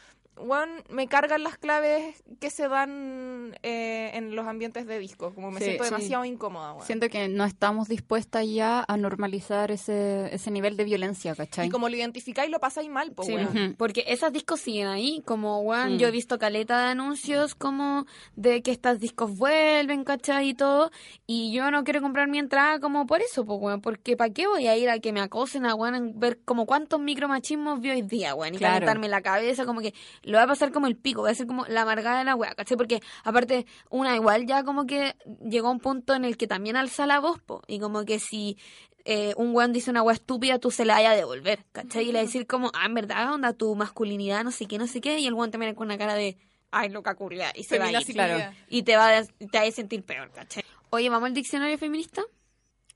[0.46, 5.52] bueno, me cargan las claves que se dan eh, en los ambientes de disco, como
[5.52, 5.90] me Sí, siento sí.
[5.92, 6.76] demasiado incómoda.
[6.86, 11.68] Siento que no estamos dispuestas ya a normalizar ese, ese nivel de violencia, ¿cachai?
[11.68, 13.36] Y como lo identificáis, lo pasáis mal, pues, Sí,
[13.78, 15.98] porque esas discos siguen ahí, como, weón, Mm.
[16.00, 20.50] yo he visto caleta de anuncios como de que estas discos vuelven, ¿cachai?
[20.50, 20.92] Y todo,
[21.28, 24.48] y yo no quiero comprar mi entrada como por eso, pues, weón, porque ¿para qué
[24.48, 28.02] voy a ir a que me acosen a, en ver como cuántos micromachismos vi hoy
[28.02, 28.74] día, weón, y Claro.
[28.74, 29.94] calentarme la cabeza, como que
[30.32, 32.36] lo va a pasar como el pico, va a ser como la amargada de la
[32.36, 32.78] weá, ¿cachai?
[32.78, 36.76] Porque aparte, una igual ya como que llegó a un punto en el que también
[36.76, 38.58] alza la voz, po, y como que si
[39.06, 42.10] eh, un weón dice una weá estúpida, tú se la vayas a devolver, ¿cachai?
[42.10, 45.02] Y le decir como, ah, en verdad, onda, tu masculinidad, no sé qué, no sé
[45.02, 46.38] qué, y el weón mira con una cara de,
[46.72, 48.06] ay, loca culia, y se va a ir.
[48.06, 48.54] Claro.
[48.70, 50.64] Y te va a, te va a sentir peor, ¿cachai?
[50.90, 52.24] Oye, ¿vamos al diccionario feminista?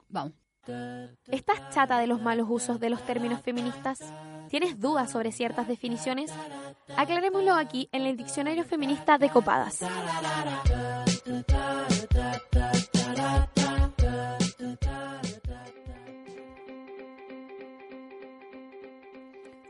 [0.09, 0.33] Vamos.
[1.27, 3.99] ¿Estás chata de los malos usos de los términos feministas?
[4.49, 6.31] ¿Tienes dudas sobre ciertas definiciones?
[6.95, 9.79] Aclarémoslo aquí en el Diccionario Feminista de Copadas.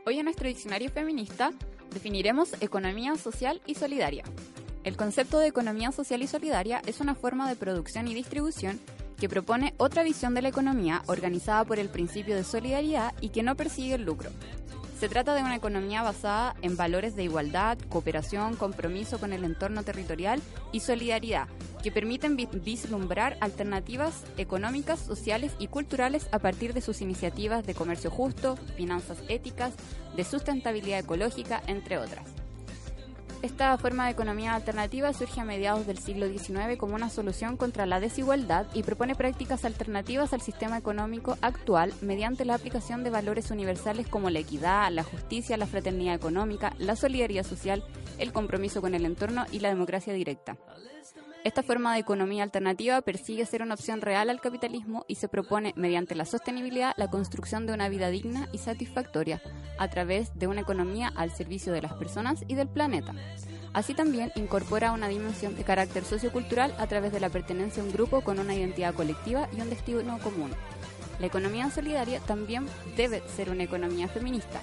[0.06, 1.50] Hoy en nuestro diccionario feminista
[1.92, 4.24] definiremos economía social y solidaria.
[4.84, 8.78] El concepto de economía social y solidaria es una forma de producción y distribución
[9.18, 13.42] que propone otra visión de la economía organizada por el principio de solidaridad y que
[13.42, 14.30] no persigue el lucro.
[15.00, 19.82] Se trata de una economía basada en valores de igualdad, cooperación, compromiso con el entorno
[19.82, 20.40] territorial
[20.72, 21.48] y solidaridad,
[21.82, 27.74] que permiten vi- vislumbrar alternativas económicas, sociales y culturales a partir de sus iniciativas de
[27.74, 29.74] comercio justo, finanzas éticas,
[30.16, 32.24] de sustentabilidad ecológica, entre otras.
[33.46, 37.86] Esta forma de economía alternativa surge a mediados del siglo XIX como una solución contra
[37.86, 43.52] la desigualdad y propone prácticas alternativas al sistema económico actual mediante la aplicación de valores
[43.52, 47.84] universales como la equidad, la justicia, la fraternidad económica, la solidaridad social,
[48.18, 50.56] el compromiso con el entorno y la democracia directa.
[51.46, 55.74] Esta forma de economía alternativa persigue ser una opción real al capitalismo y se propone,
[55.76, 59.40] mediante la sostenibilidad, la construcción de una vida digna y satisfactoria
[59.78, 63.14] a través de una economía al servicio de las personas y del planeta.
[63.72, 67.92] Así también incorpora una dimensión de carácter sociocultural a través de la pertenencia a un
[67.92, 70.50] grupo con una identidad colectiva y un destino común.
[71.20, 74.60] La economía solidaria también debe ser una economía feminista.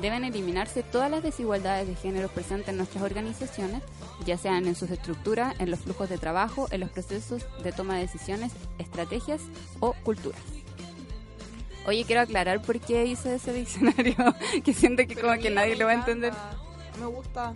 [0.00, 3.82] Deben eliminarse todas las desigualdades de género presentes en nuestras organizaciones,
[4.26, 7.94] ya sean en sus estructuras, en los flujos de trabajo, en los procesos de toma
[7.94, 9.42] de decisiones, estrategias
[9.80, 10.40] o culturas.
[11.86, 14.16] Oye, quiero aclarar por qué hice ese diccionario,
[14.64, 16.32] que siento que Pero como que nadie lo va a entender.
[16.98, 17.52] Me gusta.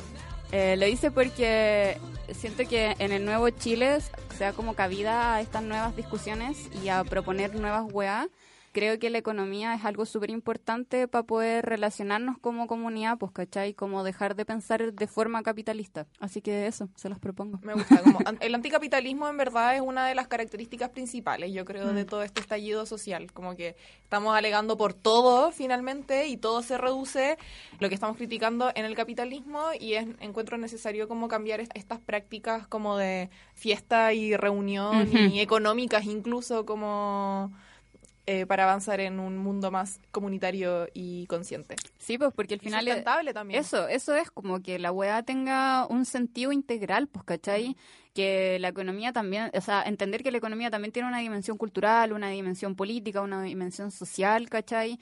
[0.53, 1.99] Eh, lo hice porque
[2.33, 3.99] siento que en el nuevo Chile
[4.37, 8.29] se da como cabida a estas nuevas discusiones y a proponer nuevas weas.
[8.73, 13.73] Creo que la economía es algo súper importante para poder relacionarnos como comunidad, pues, ¿cachai?
[13.75, 16.07] Como dejar de pensar de forma capitalista.
[16.21, 17.59] Así que eso, se los propongo.
[17.63, 18.03] Me gusta.
[18.03, 21.95] Como, el anticapitalismo en verdad es una de las características principales, yo creo, Mm.
[21.95, 23.33] de todo este estallido social.
[23.33, 27.39] Como que estamos alegando por todo finalmente y todo se reduce
[27.81, 32.01] lo que estamos criticando en el capitalismo y es, encuentro necesario como cambiar est- estas
[32.01, 35.17] prácticas como de fiesta y reunión Ujú.
[35.17, 37.53] y económicas incluso como
[38.31, 41.77] eh, para avanzar en un mundo más comunitario y consciente.
[41.97, 42.87] Sí, pues porque al Y final...
[42.87, 43.59] es- sustentable también.
[43.59, 47.75] Eso, eso es como que la weá tenga un sentido integral, pues, ¿cachai?
[48.13, 52.13] Que la economía también, o sea, entender que la economía también tiene una dimensión cultural,
[52.13, 54.99] una dimensión política, una dimensión social, ¿cachai?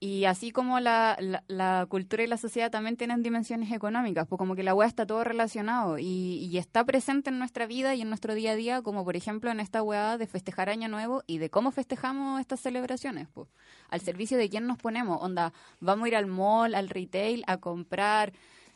[0.00, 4.54] Y así como la, la, cultura y la sociedad también tienen dimensiones económicas, pues como
[4.54, 8.08] que la weá está todo relacionado y, y está presente en nuestra vida y en
[8.08, 11.38] nuestro día a día, como por ejemplo en esta weá de festejar Año Nuevo y
[11.38, 13.48] de cómo festejamos estas celebraciones, pues.
[13.88, 17.56] Al servicio de quién nos ponemos, onda, vamos a ir al mall, al retail, a
[17.56, 18.32] comprar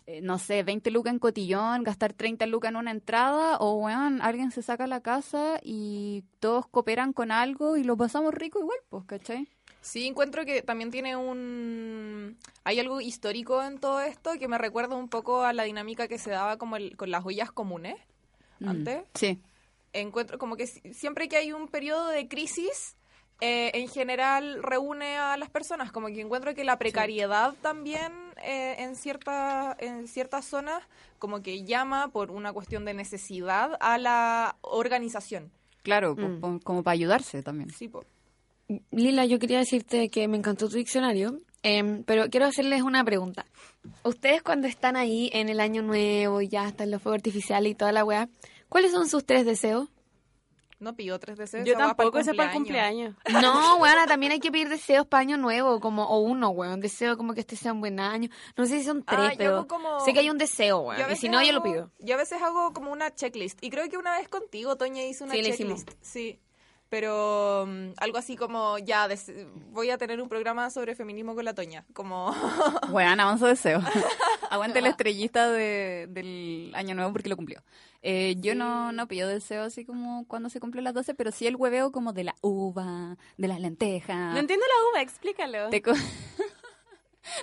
[0.06, 4.20] eh, no sé, 20 lucas en cotillón, gastar 30 lucas en una entrada, o weón,
[4.20, 8.78] alguien se saca la casa y todos cooperan con algo y lo pasamos rico igual,
[8.88, 9.48] pues, ¿cachai?
[9.82, 12.38] Sí, encuentro que también tiene un...
[12.64, 16.18] Hay algo histórico en todo esto que me recuerda un poco a la dinámica que
[16.18, 17.96] se daba como el- con las ollas comunes
[18.60, 18.68] Mm.
[18.68, 19.02] antes.
[19.14, 19.40] Sí.
[19.92, 22.96] Encuentro como que si- siempre que hay un periodo de crisis,
[23.40, 25.90] eh, en general reúne a las personas.
[25.90, 28.12] Como que encuentro que la precariedad también
[28.44, 30.82] eh, en, cierta, en ciertas zonas
[31.18, 35.50] como que llama por una cuestión de necesidad a la organización.
[35.82, 36.40] Claro, Mm.
[36.40, 37.70] po- po- como para ayudarse también.
[37.70, 38.04] Sí, po.
[38.90, 43.46] Lila, yo quería decirte que me encantó tu diccionario, em, pero quiero hacerles una pregunta.
[44.04, 47.74] Ustedes cuando están ahí en el año nuevo y ya están los fuegos artificiales y
[47.74, 48.28] toda la weá,
[48.68, 49.88] ¿cuáles son sus tres deseos?
[50.78, 51.64] No pido tres deseos.
[51.64, 53.14] Yo tampoco, ese es para el cumpleaños.
[53.40, 56.80] No, weona, también hay que pedir deseos para año nuevo, como, o uno, weón.
[56.80, 58.28] Deseo como que este sea un buen año.
[58.56, 60.98] No sé si son tres, Ah, pero como- sé que hay un deseo, weón.
[60.98, 61.90] Yo a Y si veces no, yo lo hago- pido.
[62.00, 63.62] Yo a veces hago como una checklist.
[63.62, 65.90] Y creo que una vez contigo, Toña, hizo una Sí, checklist.
[66.00, 66.40] Sí.
[66.92, 69.32] Pero mm, algo así como, ya, des-
[69.70, 71.86] voy a tener un programa sobre feminismo con la Toña.
[71.94, 72.34] Como,
[72.90, 73.80] Bueno, avanzo deseo.
[74.50, 77.62] Aguante la estrellita de- del año nuevo porque lo cumplió.
[78.02, 81.46] Eh, yo no, no pido deseo así como cuando se cumple las 12, pero sí
[81.46, 84.34] el hueveo como de la uva, de las lentejas.
[84.34, 85.70] No entiendo la uva, explícalo.
[85.70, 85.82] Te,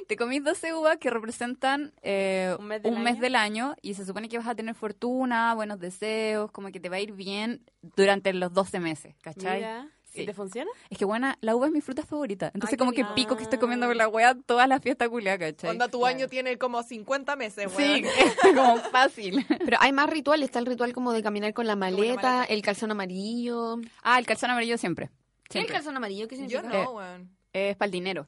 [0.08, 3.20] te comís 12 uvas que representan eh, ¿Un mes del año?
[3.22, 6.90] del año y se supone que vas a tener fortuna, buenos deseos, como que te
[6.90, 9.58] va a ir bien durante los 12 meses, ¿cachai?
[9.58, 9.88] Mira.
[10.12, 10.24] Sí.
[10.24, 10.72] ¿Y te funciona?
[10.90, 12.48] Es que buena, la uva es mi fruta favorita.
[12.56, 15.38] Entonces Ay, como que pico que estoy comiendo con la wea toda la fiesta culia,
[15.38, 15.70] ¿cachai?
[15.70, 18.04] onda, tu año tiene como 50 meses, Sí, weón.
[18.56, 19.46] como fácil.
[19.64, 20.46] Pero hay más rituales.
[20.46, 22.44] Está el ritual como de caminar con la maleta, maleta.
[22.46, 23.78] el calzón amarillo.
[24.02, 25.12] Ah, el calzón amarillo siempre.
[25.48, 26.28] ¿Qué es el calzón amarillo?
[26.28, 26.84] ¿Qué Yo significa?
[26.86, 27.30] no, weón.
[27.54, 28.26] Es para el dinero.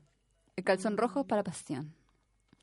[0.55, 1.95] El calzón rojo para pasión.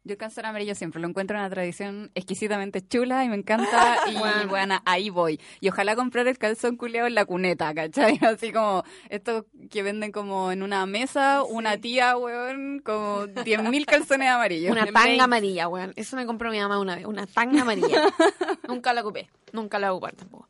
[0.04, 3.98] Yo el calzón amarillo siempre lo encuentro una tradición exquisitamente chula y me encanta.
[4.08, 5.38] Y bueno, ahí voy.
[5.60, 8.18] Y ojalá comprar el calzón culeado en la cuneta, ¿cachai?
[8.22, 14.30] Así como estos que venden como en una mesa, una tía, weón, como 10.000 calzones
[14.30, 14.72] amarillos.
[14.72, 15.92] Una En tanga amarilla, weón.
[15.96, 17.04] Eso me compró mi mamá una vez.
[17.04, 18.02] Una tanga amarilla.
[18.68, 19.28] Nunca la ocupé.
[19.52, 20.48] Nunca la ocupar tampoco.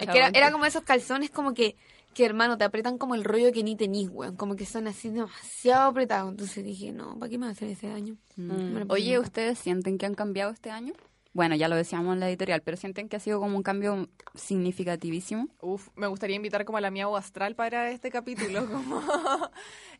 [0.00, 1.76] Es que era, era como esos calzones como que,
[2.14, 4.36] que, hermano, te apretan como el rollo que ni tenís, weón.
[4.36, 6.30] Como que son así demasiado apretados.
[6.30, 8.16] Entonces dije, no, ¿para qué me va a hacer ese daño?
[8.36, 8.90] Mm.
[8.90, 9.26] Oye, nunca.
[9.28, 10.92] ¿ustedes sienten que han cambiado este año?
[11.32, 14.08] Bueno, ya lo decíamos en la editorial, pero sienten que ha sido como un cambio
[14.34, 15.46] significativísimo.
[15.60, 18.66] Uf, me gustaría invitar como a la mía astral para este capítulo.
[18.70, 19.00] Como...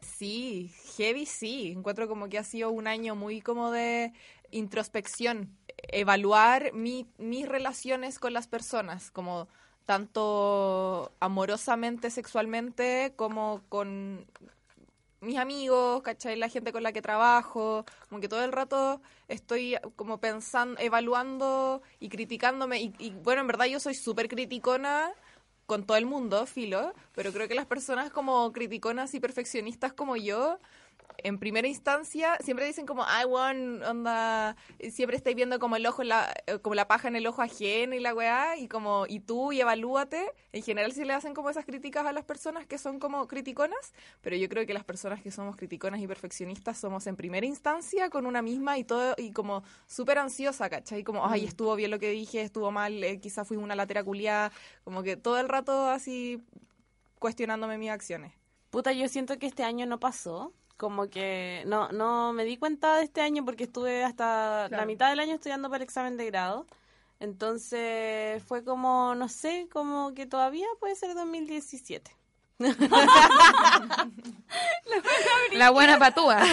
[0.01, 1.73] sí, heavy sí.
[1.77, 4.12] Encuentro como que ha sido un año muy como de
[4.51, 5.57] introspección,
[5.92, 9.46] evaluar mi- mis relaciones con las personas, como
[9.90, 14.24] tanto amorosamente, sexualmente, como con
[15.20, 16.37] mis amigos, ¿cachai?
[16.37, 21.83] La gente con la que trabajo, como que todo el rato estoy como pensando, evaluando
[21.98, 22.81] y criticándome.
[22.81, 25.11] Y, y, bueno, en verdad yo soy súper criticona
[25.66, 30.14] con todo el mundo, filo, pero creo que las personas como criticonas y perfeccionistas como
[30.14, 30.61] yo,
[31.25, 34.57] en primera instancia, siempre dicen como, ay, weón, onda,
[34.91, 37.95] siempre estáis viendo como el ojo, la, eh, como la paja en el ojo ajeno
[37.95, 40.33] y la weá, y como, y tú, y evalúate.
[40.53, 43.93] En general sí le hacen como esas críticas a las personas que son como criticonas,
[44.21, 48.11] pero yo creo que las personas que somos criticonas y perfeccionistas somos en primera instancia
[48.11, 51.05] con una misma y todo, y como súper ansiosa, ¿cachai?
[51.05, 54.53] Como, ay, estuvo bien lo que dije, estuvo mal, eh, quizás fui una latera culiada,
[54.85, 56.43] como que todo el rato así
[57.19, 58.33] cuestionándome mis acciones.
[58.71, 60.53] Puta, yo siento que este año no pasó.
[60.81, 65.11] Como que no, no me di cuenta de este año porque estuve hasta la mitad
[65.11, 66.64] del año estudiando para el examen de grado.
[67.19, 72.16] Entonces fue como, no sé, como que todavía puede ser 2017.
[75.53, 76.40] La buena patúa.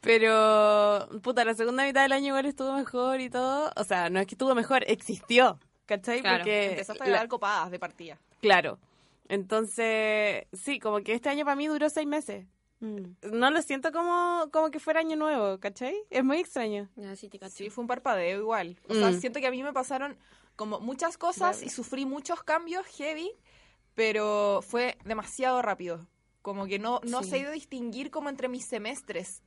[0.00, 3.72] Pero, puta, la segunda mitad del año igual estuvo mejor y todo.
[3.74, 5.58] O sea, no es que estuvo mejor, existió.
[5.86, 6.20] ¿Cachai?
[6.20, 8.16] Claro, Porque Empezaste a la- copadas de partida.
[8.40, 8.78] Claro.
[9.28, 12.46] Entonces, sí, como que este año para mí duró seis meses.
[12.80, 13.12] Mm.
[13.32, 15.94] No lo siento como, como que fuera año nuevo, ¿cachai?
[16.10, 16.88] Es muy extraño.
[16.96, 17.38] Ya, sí, te.
[17.50, 18.78] Sí, fue un parpadeo igual.
[18.88, 19.20] O sea, Mm.
[19.20, 20.16] siento que a mí me pasaron
[20.56, 23.30] como muchas cosas y sufrí muchos cambios heavy,
[23.94, 26.06] pero fue demasiado rápido.
[26.42, 27.30] Como que no, no Sí.
[27.30, 29.42] sé distinguir como entre mis semestres.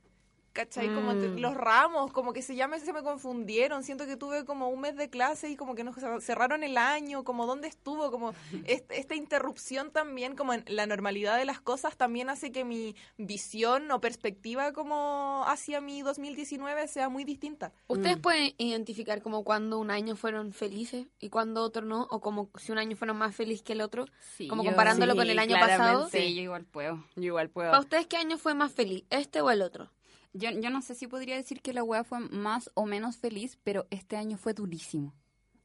[0.56, 0.86] ¿Cachai?
[0.94, 1.38] Como Mm.
[1.38, 3.82] los ramos, como que se, me, se me confundieron.
[3.82, 7.24] Siento que tuve como un mes de clase y como que nos cerraron el año,
[7.24, 8.32] como dónde estuvo, como
[8.66, 12.96] este- esta interrupción también, como en la normalidad de las cosas, también hace que mi
[13.18, 17.72] visión o perspectiva como hacia mi 2019 sea muy distinta.
[17.86, 22.06] ¿Ustedes pueden identificar como cuando un año fueron felices y cuando otro no?
[22.10, 24.06] ¿O como si un año fueron más feliz que el otro?
[24.36, 26.08] Sí, como yo- comparándolo sí, con el año pasado.
[26.08, 27.04] Sí, yo igual puedo.
[27.14, 27.70] Yo igual puedo.
[27.72, 29.04] ¿Para ustedes qué año fue más feliz?
[29.10, 29.90] ¿Este o el otro?
[30.38, 33.58] Yo, yo no sé si podría decir que la wea fue más o menos feliz,
[33.64, 35.14] pero este año fue durísimo.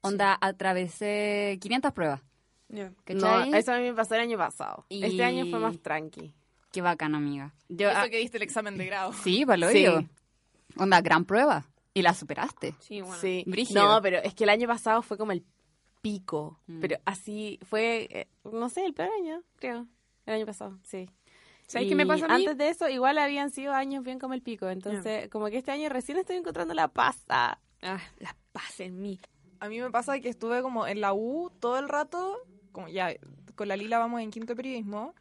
[0.00, 2.20] Onda, atravesé 500 pruebas.
[3.04, 3.50] ¿Cachai?
[3.50, 4.86] No, eso a mí me pasó el año pasado.
[4.88, 6.32] Y- Este año fue más tranqui.
[6.72, 7.54] Qué bacana, amiga.
[7.68, 9.12] Yo, Eso ah, que diste el examen de grado.
[9.12, 9.84] sí, para lo Sí.
[10.76, 11.66] Onda, gran prueba.
[11.94, 12.74] Y la superaste.
[12.80, 13.16] Sí, bueno.
[13.20, 13.44] Sí.
[13.46, 13.86] Brígido.
[13.86, 15.44] No, pero es que el año pasado fue como el
[16.00, 16.58] pico.
[16.66, 16.80] Mm.
[16.80, 19.86] Pero así fue, eh, no sé, el peor año, creo.
[20.24, 21.10] El año pasado, sí.
[21.66, 22.44] ¿Sabes qué me pasa a mí?
[22.44, 24.68] Antes de eso, igual habían sido años bien como el pico.
[24.68, 27.58] Entonces, como que este año recién estoy encontrando la pasta.
[27.82, 29.20] Ah, la paz en mí.
[29.60, 32.38] A mí me pasa que estuve como en la U todo el rato,
[32.72, 33.14] como ya
[33.54, 35.14] con la Lila vamos en quinto periodismo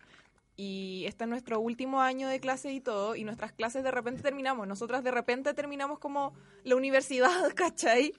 [0.63, 4.21] y este es nuestro último año de clase y todo y nuestras clases de repente
[4.21, 8.13] terminamos, nosotras de repente terminamos como la universidad, ¿cachai?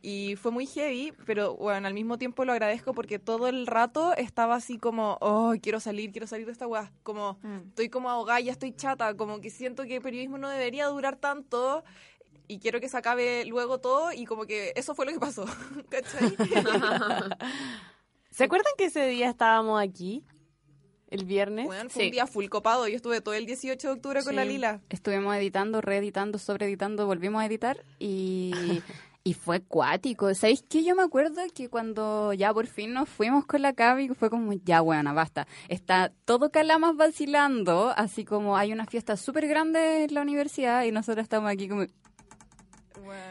[0.00, 4.14] Y fue muy heavy, pero bueno, al mismo tiempo lo agradezco porque todo el rato
[4.16, 8.38] estaba así como, oh, quiero salir, quiero salir de esta weá, como estoy como ahogada,
[8.38, 11.82] ya estoy chata, como que siento que el periodismo no debería durar tanto
[12.46, 15.44] y quiero que se acabe luego todo y como que eso fue lo que pasó,
[15.88, 16.36] ¿cachai?
[18.30, 20.24] ¿Se acuerdan que ese día estábamos aquí?
[21.10, 21.66] El viernes.
[21.68, 22.06] Weón, fue Sí.
[22.08, 24.80] un día full copado, yo estuve todo el 18 de octubre con la Lila.
[24.90, 28.52] Estuvimos editando, reeditando, sobreeditando, volvimos a editar y,
[29.24, 30.32] y fue cuático.
[30.34, 30.84] ¿Sabéis qué?
[30.84, 34.52] Yo me acuerdo que cuando ya por fin nos fuimos con la Cavi, fue como,
[34.64, 35.48] ya, bueno, basta.
[35.68, 40.92] Está todo Calamas vacilando, así como hay una fiesta súper grande en la universidad y
[40.92, 41.86] nosotros estamos aquí como...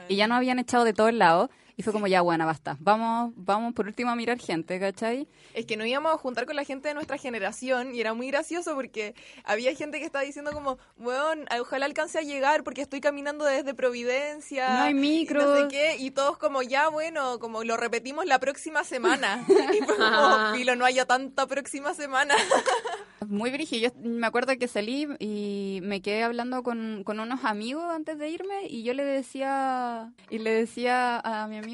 [0.10, 1.50] Y ya nos habían echado de todos lados.
[1.80, 2.76] Y fue como, ya, bueno, basta.
[2.82, 5.30] Vamos, vamos por último a mirar gente, ¿cachai?
[5.54, 8.28] Es que nos íbamos a juntar con la gente de nuestra generación y era muy
[8.28, 9.16] gracioso porque
[9.46, 13.74] había gente que estaba diciendo como, weón, ojalá alcance a llegar porque estoy caminando desde
[13.74, 14.68] Providencia.
[14.68, 15.46] No hay y micros.
[15.46, 19.46] No sé qué, y todos como, ya, bueno, como lo repetimos la próxima semana.
[19.74, 22.36] y fue como, filo, no haya tanta próxima semana.
[23.30, 23.90] Muy brígido.
[23.90, 28.30] Yo me acuerdo que salí y me quedé hablando con, con unos amigos antes de
[28.30, 31.69] irme y yo le decía y le decía a mi amigo,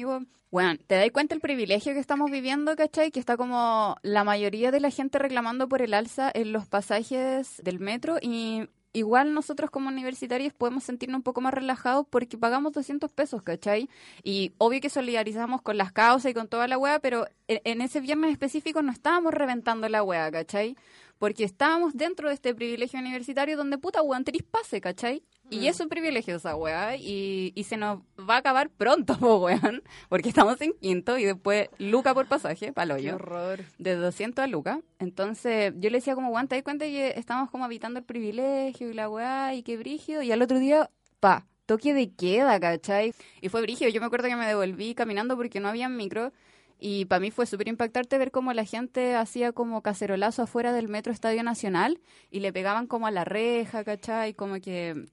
[0.50, 3.10] bueno, ¿te das cuenta el privilegio que estamos viviendo, cachai?
[3.10, 7.60] Que está como la mayoría de la gente reclamando por el alza en los pasajes
[7.62, 12.72] del metro y igual nosotros como universitarios podemos sentirnos un poco más relajados porque pagamos
[12.72, 13.90] 200 pesos, ¿cachai?
[14.22, 18.00] Y obvio que solidarizamos con las causas y con toda la wea, pero en, ese
[18.00, 20.76] viernes específico no estábamos reventando la wea, ¿cachai?
[21.18, 25.22] Porque estábamos dentro de este privilegio universitario donde puta weón pase, ¿cachai?
[25.50, 29.38] Y es un privilegio esa weá y, y se nos va a acabar pronto, po,
[29.38, 33.64] weón, porque estamos en quinto y después Luca por pasaje, palo yo horror.
[33.78, 34.80] de 200 a Lucas.
[34.98, 38.90] Entonces yo le decía como, weón, ¿te das cuenta que estamos como habitando el privilegio
[38.90, 40.22] y la weá y qué brígido?
[40.22, 43.14] Y al otro día, pa, toque de queda, ¿cachai?
[43.40, 43.90] Y fue brígido.
[43.90, 46.32] Yo me acuerdo que me devolví caminando porque no había micro.
[46.78, 50.88] Y para mí fue súper impactante ver cómo la gente hacía como cacerolazo afuera del
[50.88, 54.34] metro Estadio Nacional y le pegaban como a la reja, ¿cachai?
[54.34, 55.06] Como que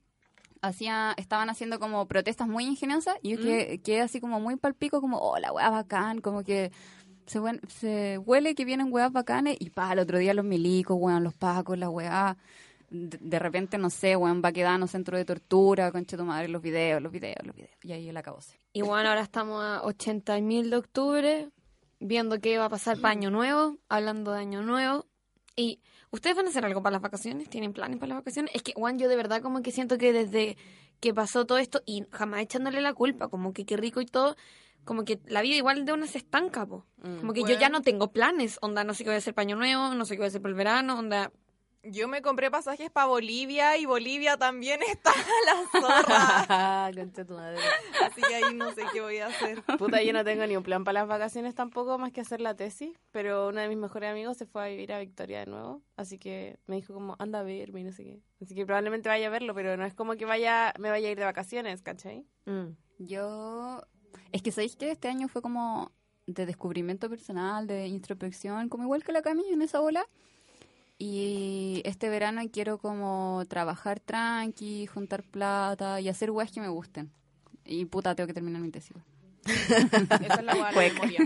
[0.64, 5.02] hacía, estaban haciendo como protestas muy ingeniosas y yo quedé, quedé así como muy palpico,
[5.02, 6.72] como, oh, la weá bacán, como que
[7.28, 10.98] se, hue- se huele que vienen weas bacanes y pa, el otro día los milicos,
[11.00, 12.38] weón, los pacos, la weá.
[12.90, 16.62] De, de repente, no sé, weón, va quedando centro de tortura, conche tu madre, los
[16.62, 17.76] videos, los videos, los videos.
[17.84, 18.60] Y ahí el acabose.
[18.72, 21.50] Y bueno, ahora estamos a 80.000 de octubre,
[22.00, 25.06] viendo qué va a pasar para Año Nuevo, hablando de Año Nuevo.
[25.56, 25.80] Y
[26.14, 28.54] ustedes van a hacer algo para las vacaciones, tienen planes para las vacaciones.
[28.54, 30.58] Es que, Juan, yo de verdad como que siento que desde
[31.00, 34.38] que pasó todo esto, y jamás echándole la culpa, como que qué rico y todo,
[34.86, 36.86] como que la vida igual de una se estanca, po.
[37.02, 39.44] Como que yo ya no tengo planes, onda, no sé qué voy a hacer para
[39.44, 41.32] Año Nuevo, no sé qué voy a hacer para el verano, onda...
[41.84, 46.92] Yo me compré pasajes para Bolivia y Bolivia también está a la zorra.
[46.96, 47.60] Concha tu madre.
[48.02, 49.62] Así que ahí no sé qué voy a hacer.
[49.78, 52.56] Puta, yo no tengo ni un plan para las vacaciones tampoco, más que hacer la
[52.56, 52.98] tesis.
[53.12, 55.82] Pero uno de mis mejores amigos se fue a vivir a Victoria de nuevo.
[55.98, 58.22] Así que me dijo como, anda a verme y no sé qué.
[58.42, 61.12] Así que probablemente vaya a verlo, pero no es como que vaya me vaya a
[61.12, 62.26] ir de vacaciones, ¿cachai?
[62.46, 62.78] mm.
[63.00, 63.82] Yo.
[64.32, 65.92] Es que sabéis que este año fue como
[66.28, 70.06] de descubrimiento personal, de introspección, como igual que la Cami en esa bola.
[70.98, 77.12] Y este verano quiero como trabajar tranqui, juntar plata y hacer weas que me gusten.
[77.66, 78.96] Y puta, tengo que terminar mi tesis.
[79.46, 81.20] Esa es la hueá, la memoria.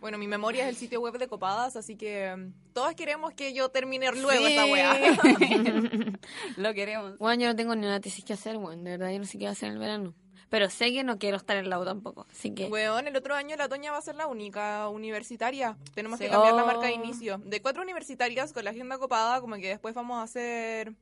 [0.00, 3.52] Bueno, mi memoria es el sitio web de Copadas, así que mm, todas queremos que
[3.52, 4.96] yo termine luego esta weá.
[6.56, 7.18] Lo queremos.
[7.18, 9.38] Bueno, yo no tengo ni una tesis que hacer, bueno, de verdad yo no sé
[9.38, 10.14] qué hacer en el verano.
[10.50, 12.66] Pero sé que no quiero estar en la U tampoco, así que...
[12.66, 15.76] Weón, el otro año la Toña va a ser la única universitaria.
[15.94, 16.24] Tenemos Sí.
[16.26, 16.66] que cambiar la Oh.
[16.66, 17.38] marca de inicio.
[17.44, 20.92] De cuatro universitarias con la agenda copada, como que después vamos a ser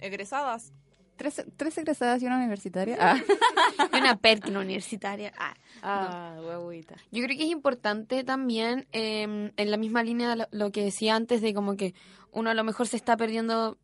[0.00, 0.72] egresadas.
[1.16, 2.96] ¿Tres, tres egresadas y una universitaria?
[2.98, 3.20] Ah.
[3.92, 5.32] Y una perkin universitaria.
[5.38, 5.54] Ah.
[5.82, 6.94] Ah, huevita.
[7.10, 10.82] Yo creo que es importante también, eh, en la misma línea de lo, lo que
[10.84, 11.94] decía antes, de como que
[12.30, 13.78] uno a lo mejor se está perdiendo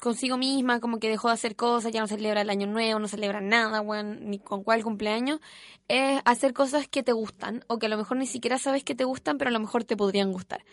[0.00, 3.08] consigo misma, como que dejó de hacer cosas, ya no celebra el año nuevo, no
[3.08, 5.40] celebra nada, ni con cuál cumpleaños,
[5.88, 8.94] es hacer cosas que te gustan, o que a lo mejor ni siquiera sabes que
[8.94, 10.64] te gustan, pero a lo mejor te podrían gustar.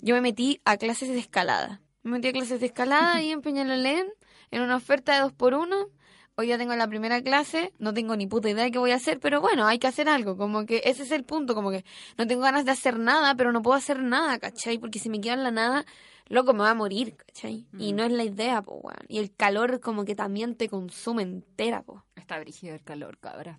[0.00, 1.80] Yo me metí a clases de escalada.
[2.02, 4.06] Me metí a clases de escalada ahí en Peñalolén,
[4.50, 5.88] en una oferta de dos por uno.
[6.34, 8.96] Hoy ya tengo la primera clase, no tengo ni puta idea de qué voy a
[8.96, 11.84] hacer, pero bueno, hay que hacer algo, como que ese es el punto, como que
[12.16, 14.78] no tengo ganas de hacer nada, pero no puedo hacer nada, ¿cachai?
[14.78, 15.84] Porque si me quedo en la nada,
[16.32, 17.66] loco, me va a morir, ¿cachai?
[17.78, 18.98] Y no es la idea, po, weón.
[19.08, 22.04] Y el calor como que también te consume entera, po.
[22.16, 23.58] Está brígido el calor, cabra.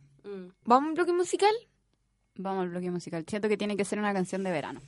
[0.65, 1.53] ¿Vamos al bloque musical?
[2.35, 3.23] Vamos al bloque musical.
[3.27, 4.81] Siento que tiene que ser una canción de verano.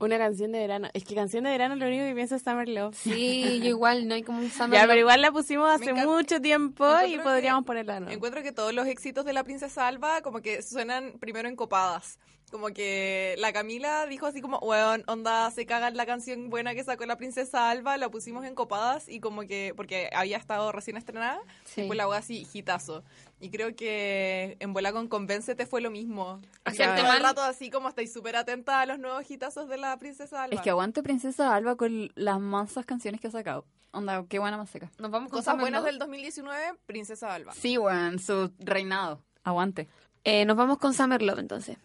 [0.00, 0.88] Una canción de verano.
[0.92, 2.94] Es que canción de verano lo único que pienso es Summer Love.
[2.96, 4.88] Sí, yo igual, no hay como un summer Ya, love.
[4.88, 8.10] pero igual la pusimos hace mucho tiempo y Encuentro podríamos que- ponerla, ¿no?
[8.10, 12.18] Encuentro que todos los éxitos de la princesa Alba como que suenan primero en copadas.
[12.54, 16.84] Como que la Camila dijo así como, weón, onda, se cagan la canción buena que
[16.84, 20.96] sacó la princesa Alba, la pusimos en copadas y como que, porque había estado recién
[20.96, 21.80] estrenada, Sí.
[21.80, 23.02] después la wea así, hitazo.
[23.40, 26.40] Y creo que en Vuela con Convéncete fue lo mismo.
[26.64, 27.22] Hacerte Todo el mal.
[27.24, 30.54] rato así como estáis súper atenta a los nuevos hitazos de la princesa Alba.
[30.54, 33.64] Es que aguante Princesa Alba con las mansas canciones que ha sacado.
[33.90, 34.92] Onda, qué buena más seca.
[35.00, 37.52] Nos vamos con Cosas buenas del 2019, princesa Alba.
[37.52, 39.20] Sí, weón, su reinado.
[39.42, 39.88] Aguante.
[40.22, 41.78] Eh, nos vamos con Summer Love entonces.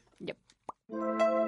[0.92, 1.39] Thank you.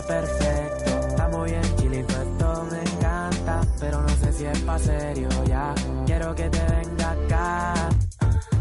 [0.00, 1.08] Parece perfecto.
[1.08, 5.74] Estamos bien chilling, todo esto me encanta, pero no sé si es pa' serio ya.
[6.06, 7.74] Quiero que te venga acá,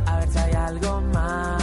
[0.06, 1.61] a ver si hay algo más.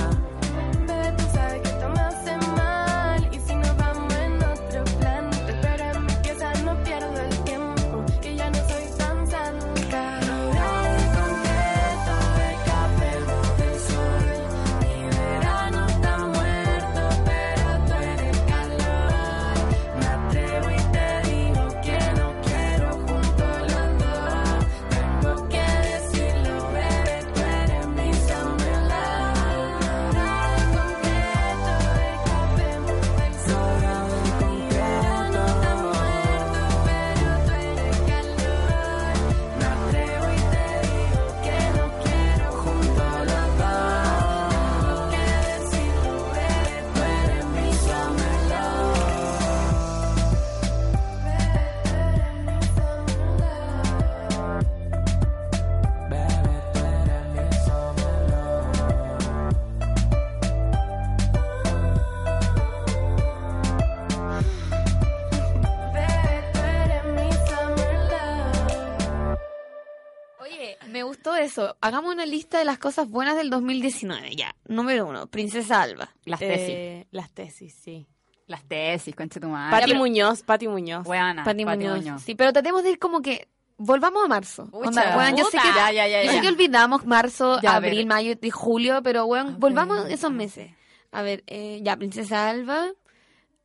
[71.59, 71.77] Eso.
[71.81, 74.37] Hagamos una lista de las cosas buenas del 2019.
[74.37, 76.09] Ya, número uno, Princesa Alba.
[76.25, 76.69] Las tesis.
[76.69, 78.07] Eh, las tesis, sí.
[78.47, 79.79] Las tesis, concha tu madre.
[79.79, 81.05] Pati Muñoz, Pati Muñoz.
[81.05, 81.45] Buena.
[81.45, 82.23] Pati Muñoz.
[82.23, 84.67] Sí, pero tratemos de ir como que volvamos a marzo.
[84.71, 88.35] Pucha, Onda, yo sé que, Ya, ya, ya, yo sé que olvidamos marzo, abril, mayo
[88.41, 90.71] y julio, pero weón, A volvamos esos meses.
[91.13, 92.89] A ver, eh, ya, Princesa Alba.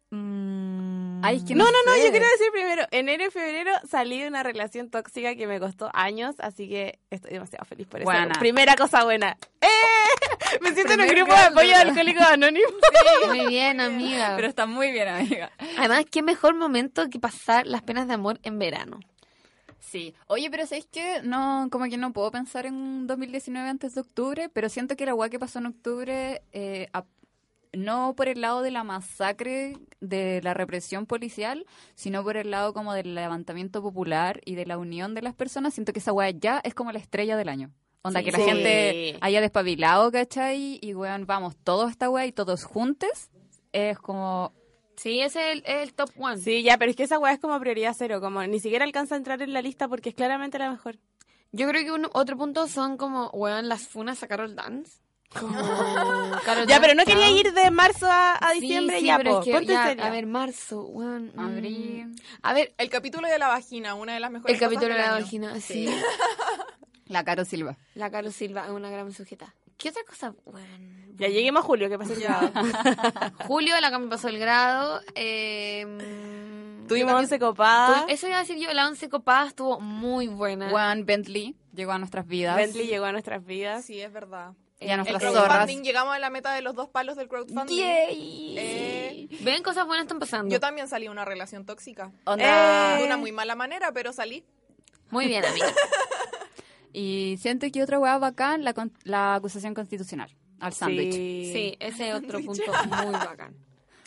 [0.09, 0.72] Mm,
[1.23, 4.27] Ay, es que No, no, no, yo quiero decir primero, enero y febrero salí de
[4.27, 8.05] una relación tóxica que me costó años, así que estoy demasiado feliz por eso.
[8.05, 8.33] Buena.
[8.39, 9.37] Primera cosa buena.
[9.61, 9.67] ¡Eh!
[10.61, 12.71] Me siento en un grupo de apoyo de alcohólicos anónimos.
[13.27, 14.33] Muy bien, amiga.
[14.35, 15.51] Pero está muy bien, amiga.
[15.77, 18.99] Además, qué mejor momento que pasar las penas de amor en verano.
[19.79, 20.13] Sí.
[20.27, 24.01] Oye, pero ¿sabéis que No, como que no puedo pensar en un 2019 antes de
[24.01, 27.05] octubre, pero siento que la weá que pasó en octubre, eh, a-
[27.73, 31.65] no por el lado de la masacre, de la represión policial,
[31.95, 35.73] sino por el lado como del levantamiento popular y de la unión de las personas,
[35.73, 37.71] siento que esa weá ya es como la estrella del año.
[38.03, 38.25] Onda, Sí.
[38.25, 38.43] que la Sí.
[38.43, 40.77] gente haya despabilado, ¿cachai?
[40.81, 43.29] Y weón, vamos, todos esta weá y todos juntos,
[43.71, 44.51] es como...
[44.97, 46.37] Sí, ese es el, el top one.
[46.37, 49.15] Sí, ya, pero es que esa weá es como prioridad cero, como ni siquiera alcanza
[49.15, 50.99] a entrar en la lista porque es claramente la mejor.
[51.51, 55.01] Yo creo que un, otro punto son como, weón, las funas a Carol Dance.
[56.67, 59.51] Ya, pero no quería ir de marzo a, diciembre, sí, ya, pero po, es que
[59.53, 60.05] ponte ya, seria.
[60.05, 61.31] A ver, marzo, weón.
[61.35, 61.39] mm.
[61.39, 62.15] Abril.
[62.41, 65.15] A ver, El capítulo de la vagina, una de las mejores el capítulo de la
[65.15, 65.23] año.
[65.25, 65.89] vagina, sí.
[67.07, 67.75] La Caro Silva.
[67.95, 69.53] La Carol Silva es una gran sujeta.
[69.77, 70.33] ¿Qué otra cosa?
[70.45, 70.67] Bueno,
[71.15, 72.51] Ya lleguemos a julio, que pasa ya.
[73.47, 75.01] Julio, la que me pasó el grado.
[75.13, 78.05] Eh, mm, Tuvimos once copadas.
[78.05, 80.69] tu- Eso iba a decir yo, la once copadas estuvo muy buena.
[80.69, 82.55] Juan Bentley llegó a nuestras vidas.
[82.55, 83.83] Bentley llegó a nuestras vidas.
[83.85, 84.53] Sí, es verdad.
[84.85, 85.43] Y a El nuestras zorras.
[85.47, 87.75] crowdfunding, llegamos a la meta de los dos palos del crowdfunding.
[87.77, 88.55] Yay.
[88.57, 90.51] Eh, Ven, cosas buenas están pasando.
[90.53, 92.11] yo también salí de una relación tóxica.
[92.25, 92.97] Onda.
[92.97, 94.43] De una muy mala manera, pero salí.
[95.09, 95.67] Muy bien, amiga.
[96.95, 100.29] Y siento que otra hueá bacán, la, con- la acusación constitucional
[100.59, 101.11] al sándwich.
[101.13, 102.71] Sí, ese es otro punto
[103.01, 103.55] muy bacán.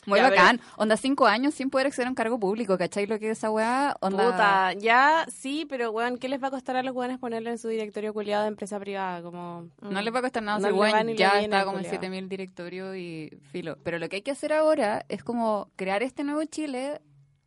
[0.07, 0.61] Muy Ya, bacán.
[0.77, 3.07] Onda, cinco años sin poder acceder a un cargo público, ¿cachai?
[3.07, 4.31] Lo que es esa onda...
[4.31, 7.59] Puta, ya sí, pero weón, ¿qué les va a costar a los weones ponerlo en
[7.59, 9.23] su directorio culiado de empresa privada?
[9.23, 12.01] Como No les va a costar nada, No le ya está como en culiao.
[12.01, 13.77] 7000 directorio y filo.
[13.83, 17.01] Pero lo que hay que hacer ahora es como crear este nuevo Chile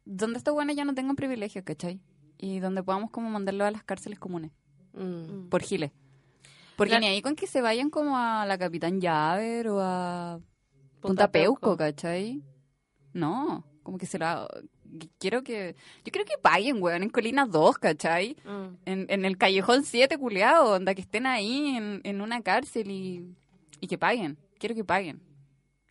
[0.05, 2.01] donde estos buenos ya no tengan privilegios, ¿cachai?
[2.37, 4.51] Y donde podamos como mandarlo a las cárceles comunes,
[4.93, 5.49] mm.
[5.49, 5.91] por giles.
[6.75, 10.39] Porque ni ahí con que se vayan como a la Capitán Llaver o a
[11.01, 11.77] Punta, Punta Peuco, Peuco.
[11.77, 12.41] ¿cachai?
[13.13, 14.47] No, como que se la...
[15.19, 15.75] Quiero que...
[16.03, 18.35] Yo creo que paguen, weón, en Colina 2, ¿cachai?
[18.45, 18.75] Mm.
[18.85, 23.35] En, en el Callejón 7, culiao, onda, que estén ahí en, en una cárcel y,
[23.79, 24.37] y que paguen.
[24.59, 25.21] Quiero que paguen.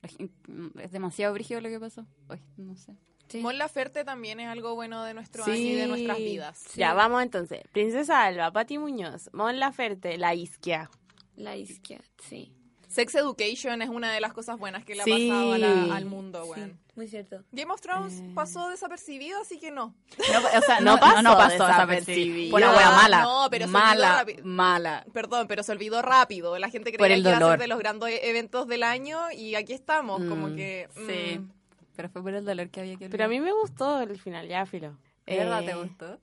[0.03, 0.33] Gen-
[0.81, 2.07] es demasiado brígido lo que pasó.
[2.29, 2.95] Ay, no sé.
[3.43, 5.51] Mon Laferte también es algo bueno de nuestro Sí.
[5.51, 6.65] año y de nuestras vidas.
[6.77, 7.61] Ya, vamos entonces.
[7.73, 10.89] Princesa Alba, Pati Muñoz, Mon Laferte, La Isquia.
[11.37, 12.53] La izquierda, sí.
[12.99, 15.29] Sex Education es una de las cosas buenas que le ha Sí.
[15.29, 16.81] pasado a la- al mundo, Sí, weón.
[16.97, 17.45] muy cierto.
[17.53, 19.95] Game of Thrones pasó desapercibido, así que no.
[20.19, 22.51] No, o sea, No no, pasó no, no pasó desapercibido.
[22.51, 23.23] Por una wea mala.
[23.23, 24.41] no, pero se olvidó mala, rápido.
[24.45, 25.07] mala.
[25.13, 26.59] Perdón, pero se olvidó rápido.
[26.59, 29.75] La gente creía que iba a ser de los grandes eventos del año y aquí
[29.75, 30.89] estamos, como Mm, que...
[31.07, 31.39] Sí.
[31.39, 31.51] mm.
[31.95, 34.47] Pero fue por el dolor que había que Pero a mí me gustó el final,
[34.49, 34.97] ya, filo.
[35.27, 36.19] ¿De verdad Eh, te gustó?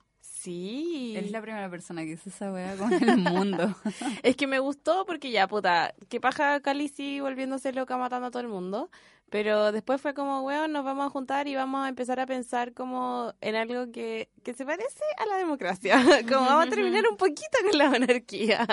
[0.46, 1.12] Sí.
[1.16, 3.74] Eres la primera persona que hizo esa wea con el mundo.
[4.22, 8.42] Es que me gustó porque ya, puta, que paja Calici volviéndose loca matando a todo
[8.42, 8.88] el mundo.
[9.28, 12.74] Pero después fue como, weón, nos vamos a juntar y vamos a empezar a pensar
[12.74, 15.96] como en algo que, que se parece a la democracia.
[16.28, 18.64] como vamos a terminar un poquito con la monarquía.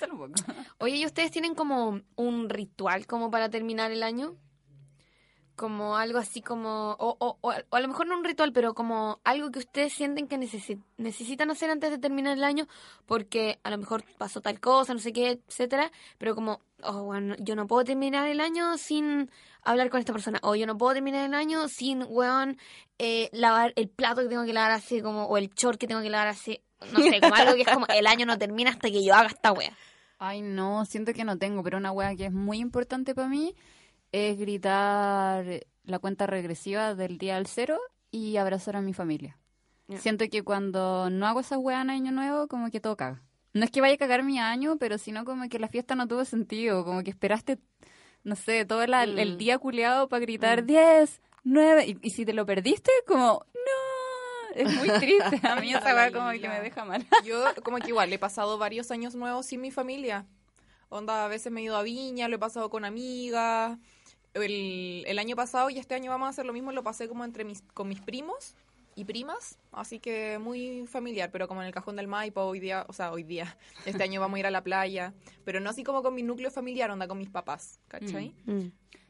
[0.00, 0.52] Solo un poco.
[0.78, 4.34] Oye, ¿y ustedes tienen como un ritual como para terminar el año?
[5.54, 9.20] Como algo así como, o, o, o a- lo mejor no un ritual, pero como
[9.22, 12.66] algo que ustedes sienten que necesi- necesitan hacer antes de terminar el año,
[13.06, 17.34] porque a lo mejor pasó tal cosa, no sé qué, etcétera, pero como, oh, bueno,
[17.38, 19.30] yo no puedo terminar el año sin
[19.62, 22.56] hablar con esta persona, o yo no puedo terminar el año sin, weón,
[22.98, 26.00] eh, lavar el plato que tengo que lavar así, como, o el short que tengo
[26.00, 26.60] que lavar así,
[26.92, 29.28] no sé, como algo que es como, el año no termina hasta que yo haga
[29.28, 29.76] esta wea.
[30.18, 33.54] Ay, no, siento que no tengo, pero una wea que es muy importante para mí
[34.12, 35.44] es gritar
[35.84, 37.78] la cuenta regresiva del día al cero
[38.10, 39.38] y abrazar a mi familia.
[39.98, 43.22] Siento que cuando no hago esa wea en Año Nuevo, como que todo caga.
[43.52, 46.08] No es que vaya a cagar mi año, pero sino como que la fiesta no
[46.08, 47.58] tuvo sentido, como que esperaste,
[48.24, 49.36] no sé, todo la- el Mm.
[49.38, 54.72] día culeado para gritar 10, 9, y, y si te lo perdiste, como, no, es
[54.76, 54.88] muy
[55.38, 55.40] triste.
[55.46, 57.06] A mí esa wea como que me deja mal.
[57.26, 60.24] Yo como que igual, he pasado varios años nuevos sin mi familia.
[60.88, 63.78] Onda, a veces me he ido a Viña, lo he pasado con amigas.
[64.34, 67.24] El, el año pasado y este año vamos a hacer lo mismo, lo pasé como
[67.24, 68.54] entre mis, con mis primos
[68.94, 72.84] y primas, así que muy familiar, pero como en el cajón del Maipo hoy día,
[72.88, 73.56] o sea, hoy día,
[73.86, 75.14] este año vamos a ir a la playa,
[75.44, 78.34] pero no así como con mi núcleo familiar, onda con mis papás, ¿cachai?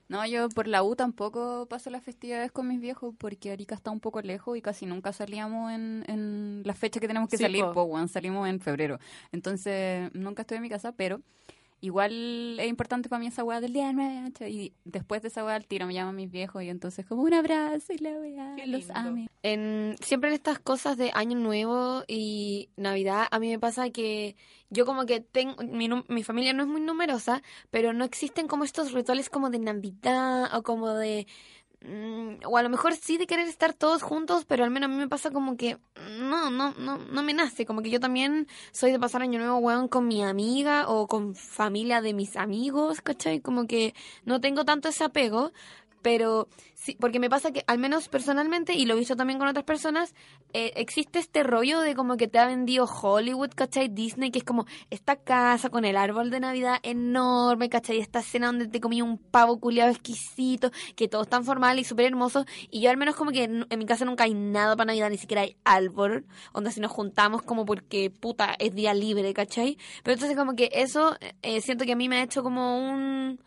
[0.08, 3.90] No, yo por la U tampoco paso las festividades con mis viejos porque Arica está
[3.90, 7.44] un poco lejos y casi nunca salíamos en, en la fecha que tenemos que Sí,
[7.44, 7.88] salir, po.
[7.88, 8.98] po, salimos en febrero.
[9.30, 11.22] Entonces, nunca estuve en mi casa, pero
[11.82, 14.52] igual es importante para mí esa weá del día 9, ¿cachai?
[14.52, 17.34] Y después de esa weá al tiro me llaman mis viejos y entonces como un
[17.34, 19.28] abrazo y la weá, los ame.
[19.42, 24.36] En, siempre en estas cosas de Año Nuevo y Navidad, a mí me pasa que
[24.70, 28.62] yo como que tengo, mi, mi familia no es muy numerosa, pero no existen como
[28.62, 31.26] estos rituales como de Navidad o como de...
[31.84, 34.92] mm, o a lo mejor sí de querer estar todos juntos, pero al menos a
[34.92, 35.78] mí me pasa como que
[36.18, 37.66] no, no, no, no me nace.
[37.66, 41.34] Como que yo también soy de pasar Año Nuevo, weón, con mi amiga o con
[41.34, 43.40] familia de mis amigos, ¿cachai?
[43.40, 45.52] Como que no tengo tanto ese apego,
[46.02, 49.48] pero sí, porque me pasa que al menos personalmente, y lo he visto también con
[49.48, 50.14] otras personas,
[50.52, 53.88] eh, existe este rollo de como que te ha vendido Hollywood, ¿cachai?
[53.88, 57.98] Disney, que es como esta casa con el árbol de Navidad enorme, ¿cachai?
[57.98, 61.84] Esta escena donde te comí un pavo culiado exquisito, que todo es tan formal y
[61.84, 64.88] súper hermoso, y yo al menos como que en mi casa nunca hay nada para
[64.88, 69.32] Navidad, ni siquiera hay árbol, donde si nos juntamos como porque puta es día libre,
[69.32, 69.78] ¿cachai?
[70.02, 73.38] Pero entonces como que eso eh, siento que a mí me ha hecho como un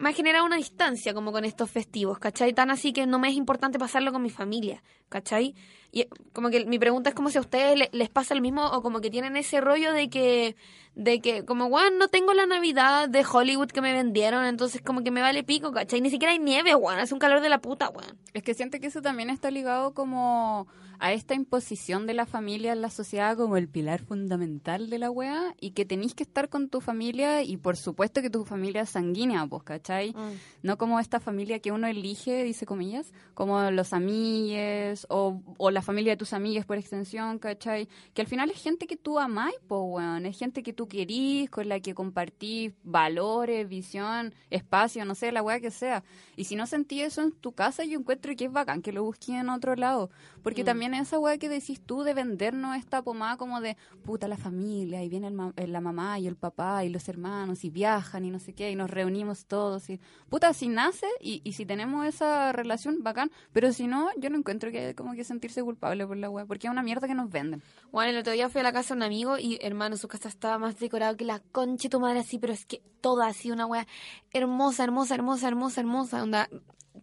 [0.00, 2.52] me ha generado una distancia como con estos festivos, ¿cachai?
[2.52, 5.54] Tan así que no me es importante pasarlo con mi familia, ¿cachai?
[5.96, 8.66] Y como que mi pregunta es como si a ustedes le- les pasa lo mismo
[8.66, 10.54] o como que tienen ese rollo de que,
[10.94, 15.02] de que como, weón, no tengo la Navidad de Hollywood que me vendieron, entonces como
[15.02, 16.02] que me vale pico, ¿cachai?
[16.02, 18.18] Ni siquiera hay nieve, weón, hace un calor de la puta, weón.
[18.34, 20.66] Es que siento que eso también está ligado como
[20.98, 25.10] a esta imposición de la familia en la sociedad como el pilar fundamental de la
[25.10, 28.80] weá y que tenéis que estar con tu familia y por supuesto que tu familia
[28.82, 30.14] es sanguínea, pues, ¿cachai?
[30.62, 35.82] No como esta familia que uno elige, dice comillas, como los amigues o, o la
[35.86, 37.88] familia de tus amigas por extensión, ¿cachai?
[38.12, 40.26] Que al final es gente que tú amáis, pues, weón.
[40.26, 45.42] Es gente que tú querís, con la que compartís valores, visión, espacio, no sé, la
[45.42, 46.02] weá que sea.
[46.36, 49.04] Y si no sentí eso en tu casa, yo encuentro que es bacán que lo
[49.04, 50.10] busques en otro lado.
[50.46, 54.36] Porque también esa weá que decís tú de vendernos esta pomada como de puta la
[54.36, 57.70] familia, y viene el ma- eh, la mamá y el papá y los hermanos y
[57.70, 59.90] viajan y no sé qué, y nos reunimos todos.
[59.90, 63.32] Y, puta, si nace y, y si tenemos esa relación, bacán.
[63.52, 66.68] Pero si no, yo no encuentro que como que sentirse culpable por la weá, porque
[66.68, 67.60] es una mierda que nos venden.
[67.90, 70.28] Bueno, el otro día fui a la casa de un amigo y, hermano, su casa
[70.28, 73.50] estaba más decorada que la concha de tu madre así, pero es que toda así,
[73.50, 73.84] una wea
[74.32, 76.48] hermosa, hermosa, hermosa, hermosa, hermosa, onda,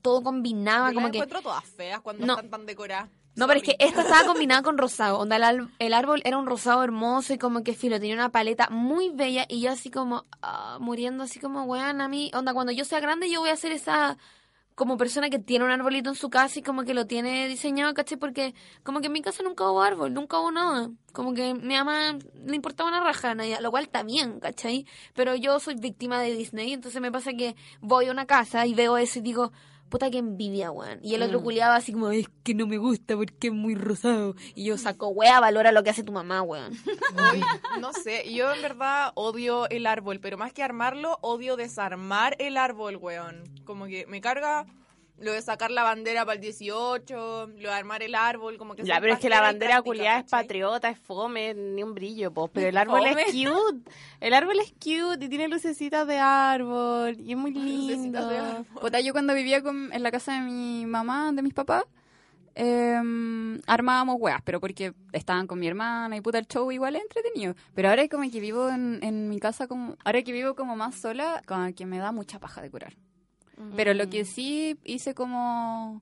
[0.01, 1.17] todo combinaba, Yo como las que...
[1.17, 2.33] encuentro todas feas cuando No.
[2.35, 3.09] están tan decoradas.
[3.35, 5.19] No, pero es que esta estaba combinada con rosado.
[5.19, 8.69] Onda, el, el árbol era un rosado hermoso y como que filo, tenía una paleta
[8.69, 12.71] muy bella y yo así como ah, muriendo, así como, weón, a mí, onda, cuando
[12.71, 14.17] yo sea grande yo voy a ser esa
[14.75, 17.93] como persona que tiene un arbolito en su casa y como que lo tiene diseñado,
[17.93, 18.17] ¿cachai?
[18.17, 20.89] Porque como que en mi casa nunca hubo árbol, nunca hubo nada.
[21.11, 24.85] Como que mi mamá le importaba una raja a nadie, lo cual también, ¿cachai?
[25.13, 28.73] Pero yo soy víctima de Disney, entonces me pasa que voy a una casa y
[28.73, 29.51] veo eso y digo,
[29.89, 30.99] puta que envidia, weón.
[31.03, 31.43] Y el otro Mm.
[31.43, 34.35] culiaba así como, es que no me gusta porque es muy rosado.
[34.55, 36.73] Y yo saco, wea, valora lo que hace tu mamá, weón.
[37.79, 42.57] No sé, yo en verdad odio el árbol, pero más que armarlo, odio desarmar el
[42.57, 43.43] árbol, weón.
[43.65, 44.65] Como que me carga
[45.17, 48.83] lo de sacar la bandera para el 18, lo de armar el árbol, como que
[48.83, 50.41] Ya, pero es que la bandera culiada es ¿cachai?
[50.43, 52.51] patriota, es fome, ni un brillo, pues.
[52.53, 53.23] Pero el árbol es Fome.
[53.25, 53.91] cute.
[54.19, 57.93] El árbol es cute y tiene lucecitas de árbol y es muy lindo.
[57.93, 58.65] Lucecitas de árbol.
[58.81, 61.83] Puta, yo cuando vivía con- en la casa de mi mamá, de mis papás,
[62.55, 67.01] eh, armábamos weas, pero porque estaban con mi hermana y puta el show igual es
[67.01, 67.55] entretenido.
[67.73, 70.95] Pero ahora como que vivo en, en mi casa como, ahora que vivo como más
[70.95, 72.93] sola, como que me da mucha paja decorar.
[73.75, 76.01] Pero lo que sí hice como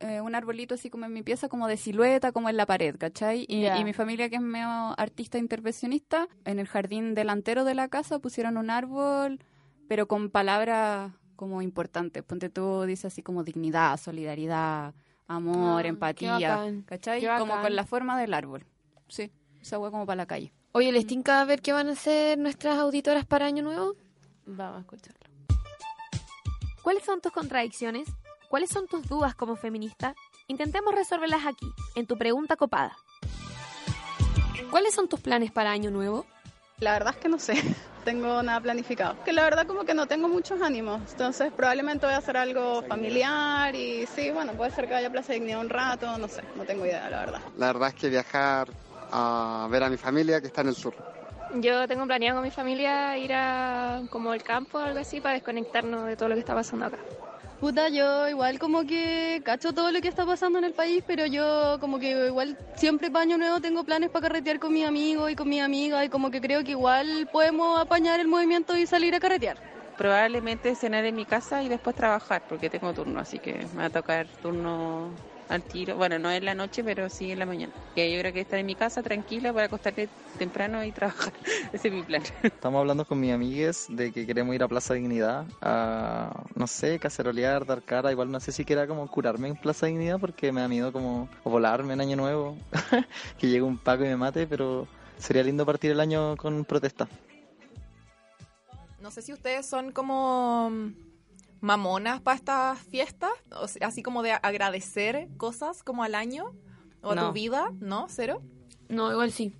[0.00, 2.96] eh, un arbolito así como en mi pieza, como de silueta, como en la pared,
[2.96, 3.44] ¿cachai?
[3.48, 8.18] Y, mi familia, que es medio artista intervencionista, en el jardín delantero de la casa
[8.20, 9.40] pusieron un árbol,
[9.88, 12.22] pero con palabras como importantes.
[12.22, 14.94] Ponte tú, dice así como dignidad, solidaridad,
[15.26, 16.38] amor, Ah, empatía,
[16.86, 17.24] ¿cachai?
[17.38, 18.66] Como con la forma del árbol.
[19.08, 20.52] Sí, esa hueá como para la calle.
[20.72, 23.94] Oye, ¿les tinca a ver qué van a hacer nuestras auditoras para Año Nuevo?
[24.46, 25.17] Vamos a escucharlo.
[26.88, 28.08] ¿Cuáles son tus contradicciones?
[28.48, 30.14] ¿Cuáles son tus dudas como feminista?
[30.46, 32.96] Intentemos resolverlas aquí, en tu pregunta copada.
[34.70, 36.24] ¿Cuáles son tus planes para Año Nuevo?
[36.80, 37.62] La verdad es que no sé,
[38.06, 39.22] tengo nada planificado.
[39.22, 42.82] Que la verdad como que no tengo muchos ánimos, entonces probablemente voy a hacer algo
[42.84, 46.42] familiar y sí, bueno, puede ser que vaya a Plaza Dignidad un rato, no sé,
[46.56, 47.40] no tengo idea, la verdad.
[47.58, 48.66] La verdad es que viajar
[49.12, 50.94] a ver a mi familia que está en el sur.
[51.54, 55.34] Yo tengo planeado con mi familia ir a como al campo o algo así para
[55.34, 56.98] desconectarnos de todo lo que está pasando acá.
[57.60, 61.26] Puta, yo igual como que cacho todo lo que está pasando en el país, pero
[61.26, 65.32] yo como que igual siempre para Año Nuevo tengo planes para carretear con mis amigos
[65.32, 68.86] y con mis amigas y como que creo que igual podemos apañar el movimiento y
[68.86, 69.56] salir a carretear.
[69.96, 73.86] Probablemente cenar en mi casa y después trabajar, porque tengo turno, así que me va
[73.86, 75.10] a tocar turno
[75.48, 75.96] al tiro.
[75.96, 77.72] Bueno, no en la noche, pero sí en la mañana.
[77.94, 81.32] Que yo creo que estar en mi casa tranquila para acostarme temprano y trabajar.
[81.72, 82.22] Ese es mi plan.
[82.42, 86.98] Estamos hablando con mis amigues de que queremos ir a Plaza Dignidad a, no sé,
[86.98, 88.12] cacerolear, dar cara.
[88.12, 91.28] Igual no sé si quiera como curarme en Plaza Dignidad porque me da miedo como
[91.44, 92.56] volarme en Año Nuevo,
[93.38, 94.86] que llegue un Paco y me mate, pero
[95.18, 97.08] sería lindo partir el año con protesta.
[99.00, 100.70] No sé si ustedes son como
[101.60, 106.52] mamonas para estas fiestas, o sea, así como de agradecer cosas como al año
[107.02, 108.06] o a tu vida, ¿no?
[108.08, 108.42] ¿Cero?
[108.88, 109.54] No, igual sí.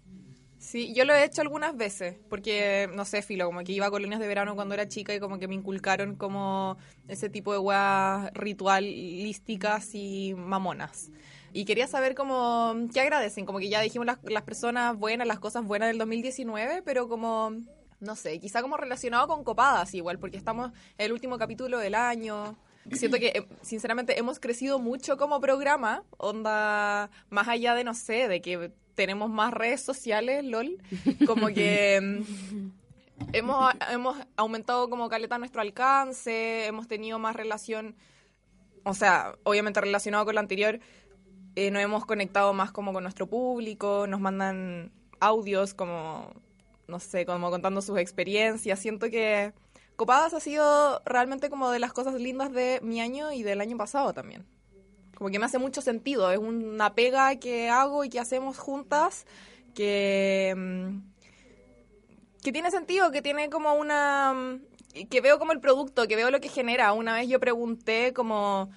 [0.58, 3.90] Sí, yo lo he hecho algunas veces, porque, no sé, filo, como que iba a
[3.90, 6.76] colonias de verano cuando era chica y como que me inculcaron como
[7.06, 11.12] ese tipo de weas ritualísticas y mamonas.
[11.52, 13.46] Y quería saber como, ¿qué agradecen?
[13.46, 17.52] Como que ya dijimos las, las personas buenas, las cosas buenas del 2019, pero como,
[18.00, 21.94] no sé, quizá como relacionado con copadas igual, porque estamos en el último capítulo del
[21.94, 22.56] año.
[22.92, 28.28] Siento que, eh, sinceramente, hemos crecido mucho como programa, onda, más allá de, no sé,
[28.28, 30.78] de que tenemos más redes sociales, lol,
[31.26, 32.70] como que mm,
[33.32, 37.94] hemos, hemos aumentado como caleta nuestro alcance, hemos tenido más relación,
[38.84, 40.80] o sea, obviamente relacionado con lo anterior,
[41.56, 46.32] eh, nos hemos conectado más como con nuestro público, nos mandan audios como,
[46.88, 48.78] no sé, como contando sus experiencias.
[48.80, 49.52] Siento que
[49.96, 53.76] Copadas ha sido realmente como de las cosas lindas de mi año y del año
[53.76, 54.46] pasado también.
[55.16, 59.26] Como que me hace mucho sentido, es una pega que hago y que hacemos juntas
[59.74, 60.54] que...
[60.56, 60.98] mm,
[62.42, 64.32] que tiene sentido, que tiene como una...
[64.32, 66.92] mm, que veo como el producto, que veo lo que genera.
[66.92, 68.70] Una vez yo pregunté como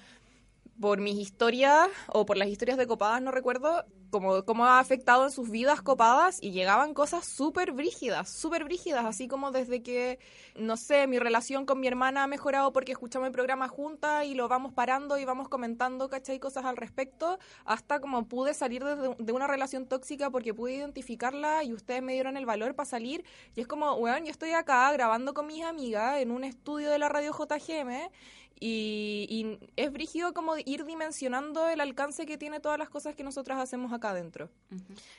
[0.80, 5.24] por mis historias o por las historias de copadas, no recuerdo, como cómo ha afectado
[5.24, 10.18] en sus vidas copadas y llegaban cosas súper brígidas, súper brígidas, así como desde que,
[10.54, 14.34] no sé, mi relación con mi hermana ha mejorado porque escuchamos el programa juntas y
[14.34, 16.38] lo vamos parando y vamos comentando, ¿cachai?
[16.38, 21.64] Cosas al respecto, hasta como pude salir de, de una relación tóxica porque pude identificarla
[21.64, 23.24] y ustedes me dieron el valor para salir
[23.56, 26.98] y es como, weón, yo estoy acá grabando con mis amigas en un estudio de
[26.98, 28.10] la radio JGM
[28.64, 33.24] y, y es brígido como ir dimensionando el alcance que tiene todas las cosas que
[33.24, 34.50] nosotras hacemos acá adentro.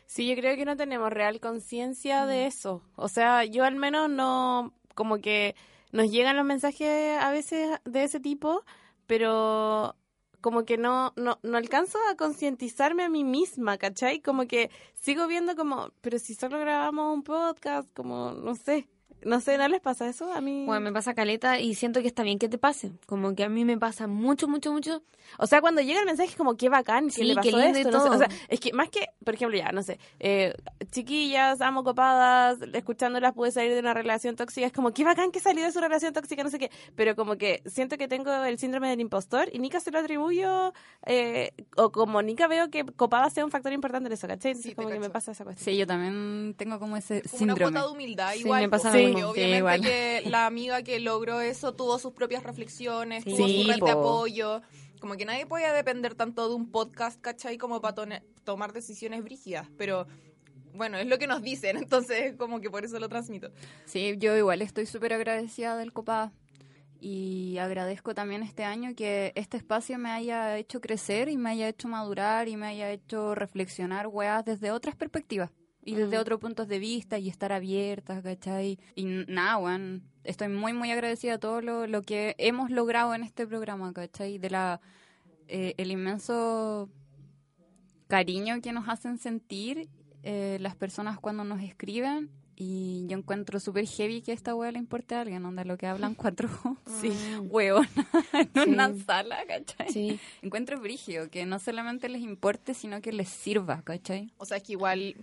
[0.06, 2.82] Sí, yo creo que no tenemos real conciencia de eso.
[2.96, 5.56] O sea, yo al menos no, como que
[5.92, 8.64] nos llegan los mensajes a veces de ese tipo,
[9.08, 9.98] pero
[10.40, 14.22] como que no, no, no alcanzo a concientizarme a mí misma, ¿cachai?
[14.22, 18.88] Como que sigo viendo como, pero si solo grabamos un podcast, como, no sé,
[19.26, 20.32] no sé, ¿no les pasa eso?
[20.34, 20.66] A mí...
[20.66, 22.92] Bueno, me pasa caleta y siento que está bien que te pase.
[23.08, 25.04] Como que a mí me pasa mucho, mucho, mucho.
[25.38, 27.60] O sea, cuando llega el mensaje es como, qué bacán, que Sí, le qué pasó
[27.60, 27.92] y esto.
[27.92, 28.10] no sé.
[28.10, 30.54] O sea, es que más que, por ejemplo, ya, no sé, eh,
[30.92, 34.68] chiquillas, amo copadas, escuchándolas pude salir de una relación tóxica.
[34.68, 36.70] Es como, qué bacán que salió de su relación tóxica, no sé qué.
[36.96, 40.74] Pero como que siento que tengo el síndrome del impostor y Nika se lo atribuyo,
[41.06, 44.52] eh, o como Nika veo que copada sea un factor importante en eso, ¿cachai?
[44.52, 45.64] Entonces como que me pasa esa cuestión.
[45.74, 47.72] Sí, yo también tengo como ese Como una síndrome.
[47.72, 48.62] cuota de humildad Sí, igual.
[48.62, 49.34] me pasa lo mismo.
[49.34, 49.88] Sí, obviamente
[50.24, 53.32] que la amiga que logró eso tuvo sus propias reflexiones, Sí.
[53.36, 54.62] tuvo su red de apoyo.
[55.00, 57.58] Como que nadie puede depender tanto de un podcast, ¿cachai?
[57.58, 59.68] Como para tomar decisiones brígidas.
[59.78, 60.08] Pero
[60.74, 63.50] bueno, es lo que nos dicen, entonces como que por eso lo transmito.
[63.86, 66.32] Sí, yo igual estoy súper agradecida del Copa
[67.00, 71.68] y agradezco también este año que este espacio me haya hecho crecer y me haya
[71.68, 75.52] hecho madurar y me haya hecho reflexionar, weas, desde otras perspectivas
[75.86, 76.22] y desde Mm.
[76.22, 78.80] otros puntos de vista y estar abiertas, ¿cachai?
[78.96, 83.24] Y nada, weón, estoy muy, muy agradecida a todo lo, lo que hemos logrado en
[83.24, 84.38] este programa, ¿cachai?
[84.38, 84.80] De la,
[85.48, 86.90] eh, el inmenso
[88.08, 89.90] cariño que nos hacen sentir
[90.24, 94.78] eh, las personas cuando nos escriben y yo encuentro súper heavy que esta wea le
[94.78, 96.48] importe a alguien, donde lo que hablan cuatro
[97.02, 97.12] sí.
[97.50, 97.90] hueonas
[98.56, 99.90] en una sala, ¿cachai?
[99.92, 100.20] Sí.
[100.42, 104.32] Encuentro brígido, que no solamente les importe, sino que les sirva, ¿cachai?
[104.38, 105.16] O sea, es que igual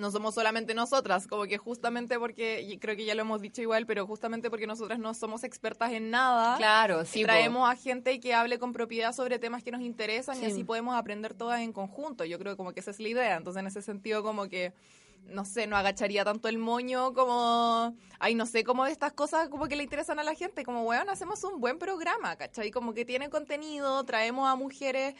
[0.00, 3.62] no somos solamente nosotras, como que justamente porque, y creo que ya lo hemos dicho
[3.62, 6.56] igual, pero justamente porque nosotras no somos expertas en nada.
[6.56, 7.26] Claro, sí, po.
[7.26, 10.42] Traemos a gente que hable con propiedad sobre temas que nos interesan Sí.
[10.44, 12.24] y así podemos aprender todas en conjunto.
[12.24, 13.36] Yo creo como que esa es la idea.
[13.36, 14.72] Entonces, en ese sentido, como que
[15.26, 19.48] no sé, no agacharía tanto el moño como, ay, no sé, como de estas cosas
[19.48, 22.70] como que le interesan a la gente, como, weón, hacemos un buen programa, ¿cachai?
[22.70, 25.14] Como que tiene contenido, traemos a mujeres,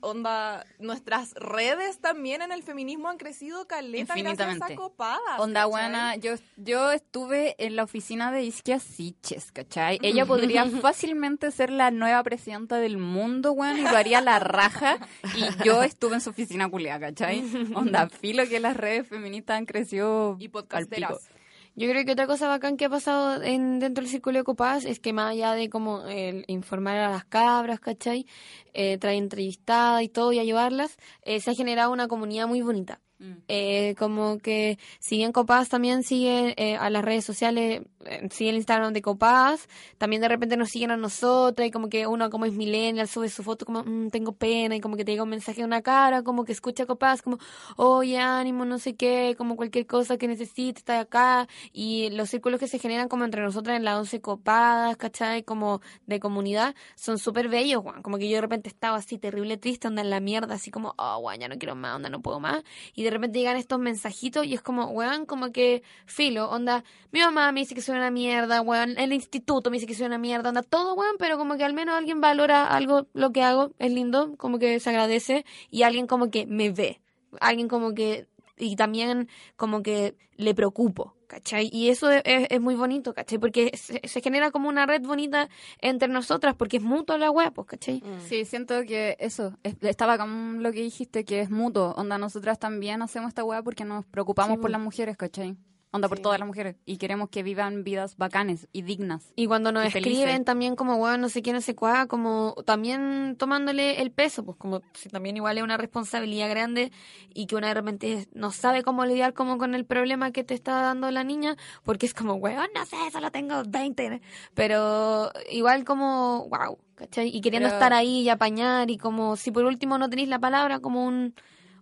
[0.00, 4.74] onda, nuestras redes también en el feminismo han crecido caleta gracias a Infinitamente.
[4.76, 5.20] copadas.
[5.38, 9.98] Onda buena, yo, yo estuve en la oficina de Isquia Siches, ¿cachai?
[10.02, 14.98] Ella podría fácilmente ser la nueva presidenta del mundo, weón, y lo haría la raja.
[15.36, 17.42] Y yo estuve en su oficina culia, ¿cachai?
[17.74, 21.18] Onda, filo que las redes feministas han crecido Y al podcasteras.
[21.18, 21.39] pico.
[21.76, 24.84] Yo creo que otra cosa bacán que ha pasado en, dentro del Círculo de Copas
[24.84, 28.26] es que más allá de como el informar a las cabras, ¿cachai?
[28.74, 33.00] Eh, traer entrevistadas y todo y ayudarlas, eh, se ha generado una comunidad muy bonita.
[33.48, 38.56] Eh, como que siguen Copadas también sigue eh, a las redes sociales, eh, sigue el
[38.56, 39.68] Instagram de Copadas,
[39.98, 43.28] también de repente nos siguen a nosotras y como que uno como es millennial sube
[43.28, 45.82] su foto como "Mm, tengo pena y como que te llega un mensaje de una
[45.82, 47.36] cara, como que escucha Copadas como
[47.76, 52.58] oye ánimo, no sé qué, como cualquier cosa que necesites, está acá y los círculos
[52.58, 55.42] que se generan como entre nosotras en las 11 Copadas, ¿cachai?
[55.42, 59.58] Como de comunidad son súper bellos, Juan, como que yo de repente estaba así terrible
[59.58, 62.40] triste, onda en la mierda, así como, oh, ya no quiero más, onda, no puedo
[62.40, 62.62] más
[62.94, 67.20] y de repente llegan estos mensajitos y es como, weón, como que filo, onda, mi
[67.20, 70.18] mamá me dice que soy una mierda, weón, el instituto me dice que soy una
[70.18, 73.72] mierda, onda, todo, weón, pero como que al menos alguien valora algo, lo que hago,
[73.78, 77.00] es lindo, como que se agradece y alguien como que me ve,
[77.40, 81.19] alguien como que, y también como que le preocupo.
[81.30, 81.70] ¿Cachai?
[81.72, 83.38] Y eso es, muy bonito, ¿cachai?
[83.38, 85.48] Porque se, se genera como una red bonita
[85.80, 88.02] entre nosotras, porque es mutuo la web, pues, ¿cachai?
[88.26, 91.94] Sí, siento que eso, es- estaba con lo que dijiste, que es mutuo.
[91.96, 94.72] Onda, nosotras también hacemos esta weá porque nos preocupamos Sí, por po.
[94.72, 95.56] las mujeres, ¿cachai?
[95.92, 96.76] Onda, por todas las mujeres.
[96.86, 99.32] Y queremos que vivan vidas bacanes y dignas.
[99.34, 100.18] Y cuando nos Y felices.
[100.20, 104.44] escriben también como, weón, no sé qué, no sé cuá, como también tomándole el peso,
[104.44, 106.92] pues como si también igual es una responsabilidad grande
[107.34, 110.54] y que una de repente no sabe cómo lidiar como con el problema que te
[110.54, 114.20] está dando la niña, porque es como, weón, no sé, solo tengo 20,
[114.54, 117.34] pero igual como, wow, ¿cachai?
[117.36, 120.38] Y queriendo Pero- estar ahí y apañar y como si por último no tenéis la
[120.38, 121.34] palabra, como un,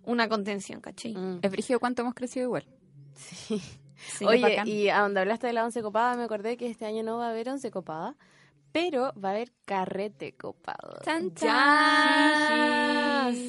[0.03, 1.15] una contención, ¿cachai?
[1.43, 2.65] Es brígido cuánto hemos crecido igual.
[3.13, 3.61] Sí.
[4.07, 7.03] Sí, Oye, y a donde hablaste de la once copada, me acordé que este año
[7.03, 8.15] no va a haber once copada,
[8.71, 10.99] pero va a haber carrete copado.
[11.03, 11.49] ¡Chan, ¡Chan!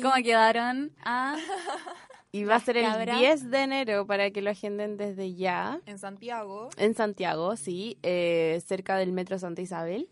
[0.03, 0.93] ¿Cómo quedaron?
[1.05, 1.37] Ah,
[2.33, 3.19] Y va a ser el cabras.
[3.19, 5.81] 10 de enero para que lo agenden desde ya.
[5.87, 6.71] En Santiago.
[6.77, 10.09] En Santiago, sí, eh, cerca del Metro Santa Isabel.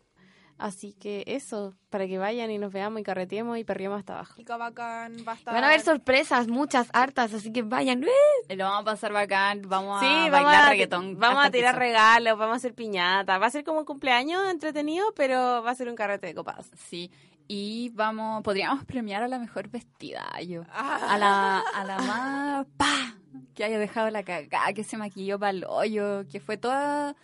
[0.58, 4.34] Así que eso, para que vayan y nos veamos y carreteemos y perriemos hasta abajo.
[4.36, 5.54] Chica bacán, va a estar.
[5.54, 8.00] Van a haber sorpresas, muchas, hartas, así que vayan.
[8.02, 11.16] lo vamos a pasar bacán, vamos Sí, a vamos bailar a, reggaetón.
[11.18, 11.78] vamos a tirar piso.
[11.80, 13.38] regalos, vamos a hacer piñata.
[13.38, 16.68] Va a ser como un cumpleaños entretenido, pero va a ser un carrete de copadas.
[16.76, 17.10] Sí,
[17.46, 20.64] y vamos, podríamos premiar a la mejor vestida, yo.
[20.72, 21.14] Ah.
[21.14, 23.14] A la, a la más pa
[23.54, 27.14] que haya dejado la cagada, que se maquilló para el hoyo, que fue toda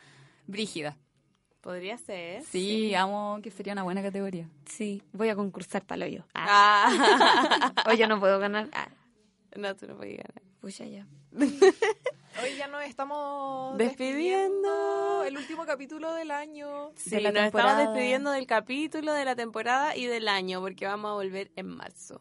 [0.47, 0.97] brígida.
[1.65, 2.43] Podría ser.
[2.45, 4.47] Sí, amo que sería una buena categoría.
[4.67, 6.25] Sí, voy a concursar para el hoyo.
[6.35, 7.73] Ah.
[7.89, 8.69] Hoy yo no puedo ganar.
[8.75, 8.89] Ah,
[9.57, 10.43] No, tú no puedes ganar.
[10.61, 11.07] pucha ya.
[12.43, 15.25] Hoy ya nos estamos Despidiendo.
[15.25, 16.91] El último capítulo del año.
[16.97, 17.71] Sí, de la nos temporada.
[17.73, 21.69] estamos despidiendo del capítulo, de la temporada y del año, porque vamos a volver en
[21.69, 22.21] marzo.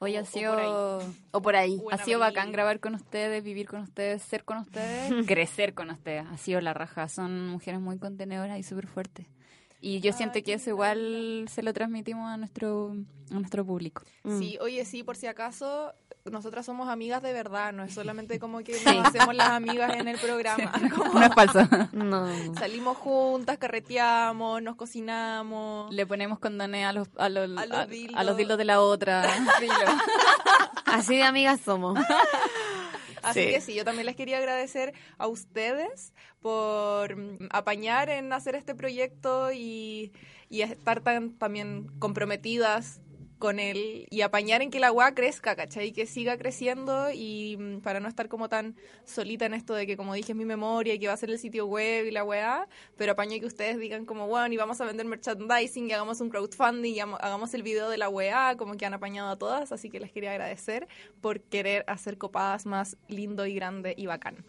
[0.00, 1.16] Hoy ha sido, por ahí.
[1.32, 1.80] O por ahí.
[1.82, 5.90] O ha sido bacán grabar con ustedes, vivir con ustedes, ser con ustedes, crecer con
[5.90, 6.24] ustedes.
[6.30, 7.08] Ha sido la raja.
[7.08, 9.26] Son mujeres muy contenedoras y súper fuertes.
[9.80, 12.96] Y yo siento que eso igual se lo transmitimos a nuestro,
[13.30, 14.02] a nuestro público.
[14.38, 15.92] Sí, oye, sí, por si acaso,
[16.30, 20.08] nosotras somos amigas de verdad, no es solamente como que nos hacemos las amigas en
[20.08, 20.72] el programa.
[20.94, 21.60] Como No es falso.
[21.92, 22.54] No.
[22.54, 25.92] Salimos juntas, carreteamos, nos cocinamos.
[25.92, 28.16] Le ponemos condones a los, a los, A los a- dildos.
[28.20, 29.22] a los dildos de la otra.
[30.86, 31.98] Así de amigas somos.
[33.22, 33.50] Así Sí.
[33.50, 37.16] que sí, yo también les quería agradecer a ustedes por
[37.50, 40.12] apañar en hacer este proyecto y,
[40.48, 43.00] y estar tan también comprometidas
[43.38, 45.92] con él y apañar en que la UA crezca, ¿cachai?
[45.92, 48.74] Que siga creciendo y mm, para no estar como tan
[49.04, 51.30] solita en esto de que, como dije, es mi memoria y que va a ser
[51.30, 52.66] el sitio web y la weá,
[52.96, 56.30] pero apaño que ustedes digan como, bueno, y vamos a vender merchandising y hagamos un
[56.30, 59.70] crowdfunding y hagamos- hagamos el video de la weá, como que han apañado a todas,
[59.72, 60.88] así que les quería agradecer
[61.20, 64.44] por querer hacer copadas más lindo y grande y bacán.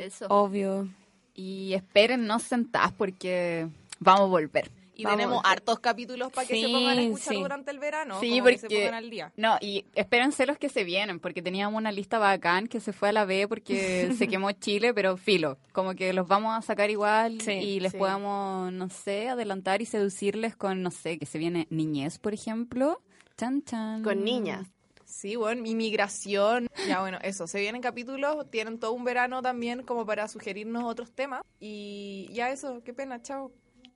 [0.00, 0.26] Eso.
[0.28, 0.88] Obvio.
[1.34, 3.68] Y esperen, no sentadas porque
[4.00, 4.70] vamos a volver.
[4.96, 5.18] Y Vamos.
[5.18, 7.40] tenemos hartos capítulos para que se pongan a escuchar sí.
[7.42, 9.32] durante el verano, Sí, como que se porque- pongan al día.
[9.36, 13.08] No, y espérense los que se vienen, porque teníamos una lista bacán que se fue
[13.08, 16.90] a la B porque se quemó Chile, pero filo, como que los vamos a sacar
[16.90, 17.98] igual Sí, y les sí.
[17.98, 23.00] podamos, no sé, adelantar y seducirles con, no sé, que se viene niñez, por ejemplo.
[23.36, 24.02] Chan, chan.
[24.04, 24.68] Con niñas.
[25.04, 26.68] Sí, bueno, inmigración.
[26.88, 27.46] Ya, bueno, eso.
[27.46, 31.42] Se vienen capítulos, tienen todo un verano también como para sugerirnos otros temas.
[31.60, 33.52] Y ya eso, qué pena, chao.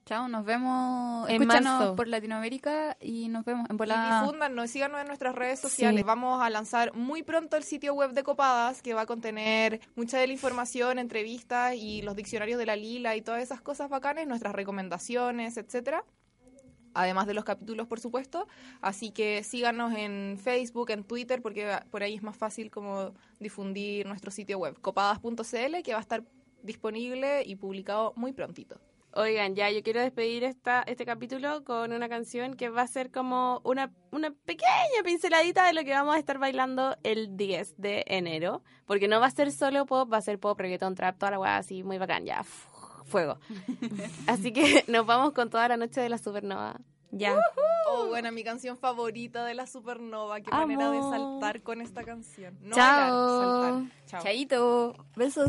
[0.09, 1.29] Chao, nos vemos.
[1.29, 1.95] En Escúchanos marzo.
[1.97, 4.23] por Latinoamérica y nos vemos en Y volada.
[4.23, 6.01] difúndanos, síganos en nuestras redes sociales.
[6.01, 6.03] Sí.
[6.07, 10.17] Vamos a lanzar muy pronto el sitio web de Copadas, que va a contener mucha
[10.17, 14.27] de la información, entrevistas y los diccionarios de la Lila y todas esas cosas bacanes,
[14.27, 16.03] nuestras recomendaciones, etcétera.
[16.95, 18.49] Además de los capítulos, por supuesto.
[18.81, 24.07] Así que síganos en Facebook, en Twitter, porque por ahí es más fácil como difundir
[24.07, 26.25] nuestro sitio web, copadas.cl, que va a estar
[26.63, 28.81] disponible y publicado muy prontito.
[29.15, 33.11] Oigan, ya yo quiero despedir esta, este capítulo con una canción que va a ser
[33.11, 38.05] como una, una pequeña pinceladita de lo que vamos a estar bailando el 10 de
[38.07, 38.63] enero.
[38.87, 41.39] Porque no va a ser solo pop, va a ser pop, reggaeton, trap, toda la
[41.41, 42.69] weá así, muy bacán, ya, fu-
[43.07, 43.39] fuego.
[44.27, 46.77] así que nos vamos con toda la noche de la supernova.
[47.11, 47.41] Ya.
[47.91, 50.43] Oh, buena, mi canción favorita de la Supernova.
[50.43, 52.59] Qué manera de saltar con esta canción.
[52.61, 52.85] No Chao.
[53.01, 54.07] bailar, saltar.
[54.07, 54.23] Chao.
[54.23, 54.95] Chaito.
[55.17, 55.49] Besos.